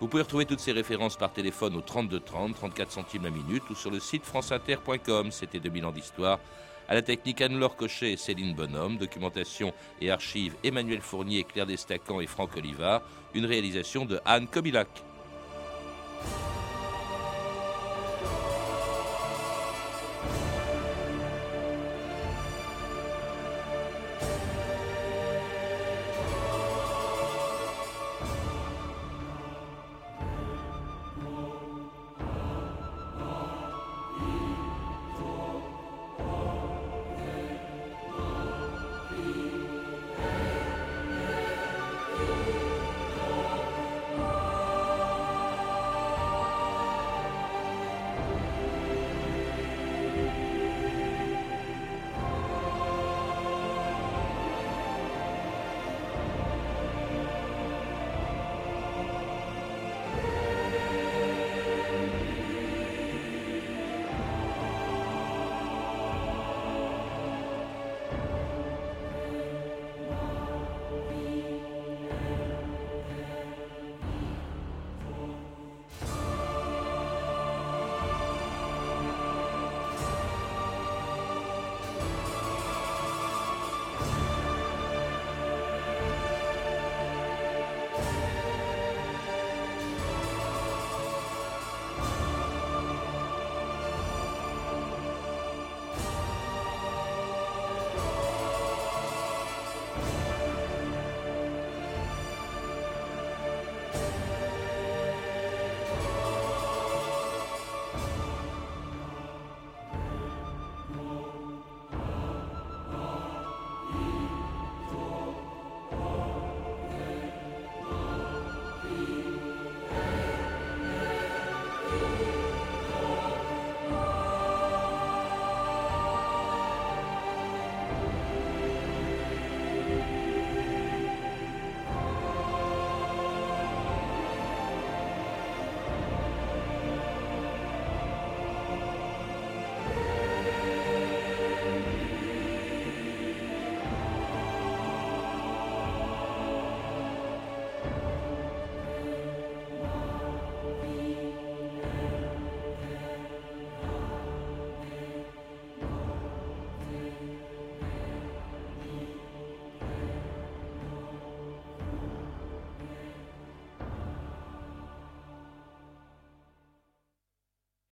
Vous 0.00 0.08
pouvez 0.08 0.22
retrouver 0.22 0.44
toutes 0.44 0.60
ces 0.60 0.72
références 0.72 1.16
par 1.16 1.32
téléphone 1.32 1.76
au 1.76 1.80
32 1.80 2.20
30, 2.20 2.54
34 2.54 2.90
centimes 2.90 3.24
la 3.24 3.30
minute 3.30 3.62
ou 3.70 3.74
sur 3.74 3.90
le 3.90 4.00
site 4.00 4.24
franceinter.com. 4.24 5.30
C'était 5.30 5.60
2000 5.60 5.84
ans 5.84 5.92
d'histoire. 5.92 6.40
À 6.88 6.94
la 6.94 7.02
technique 7.02 7.40
Anne-Laure 7.40 7.76
Cochet 7.76 8.12
et 8.12 8.16
Céline 8.16 8.54
Bonhomme, 8.54 8.98
documentation 8.98 9.72
et 10.00 10.10
archives 10.10 10.54
Emmanuel 10.62 11.00
Fournier, 11.00 11.44
Claire 11.44 11.66
Destacan 11.66 12.20
et 12.20 12.26
Franck 12.26 12.56
Olivard, 12.56 13.02
une 13.34 13.46
réalisation 13.46 14.04
de 14.04 14.20
Anne 14.26 14.46
Kobilac. 14.46 14.88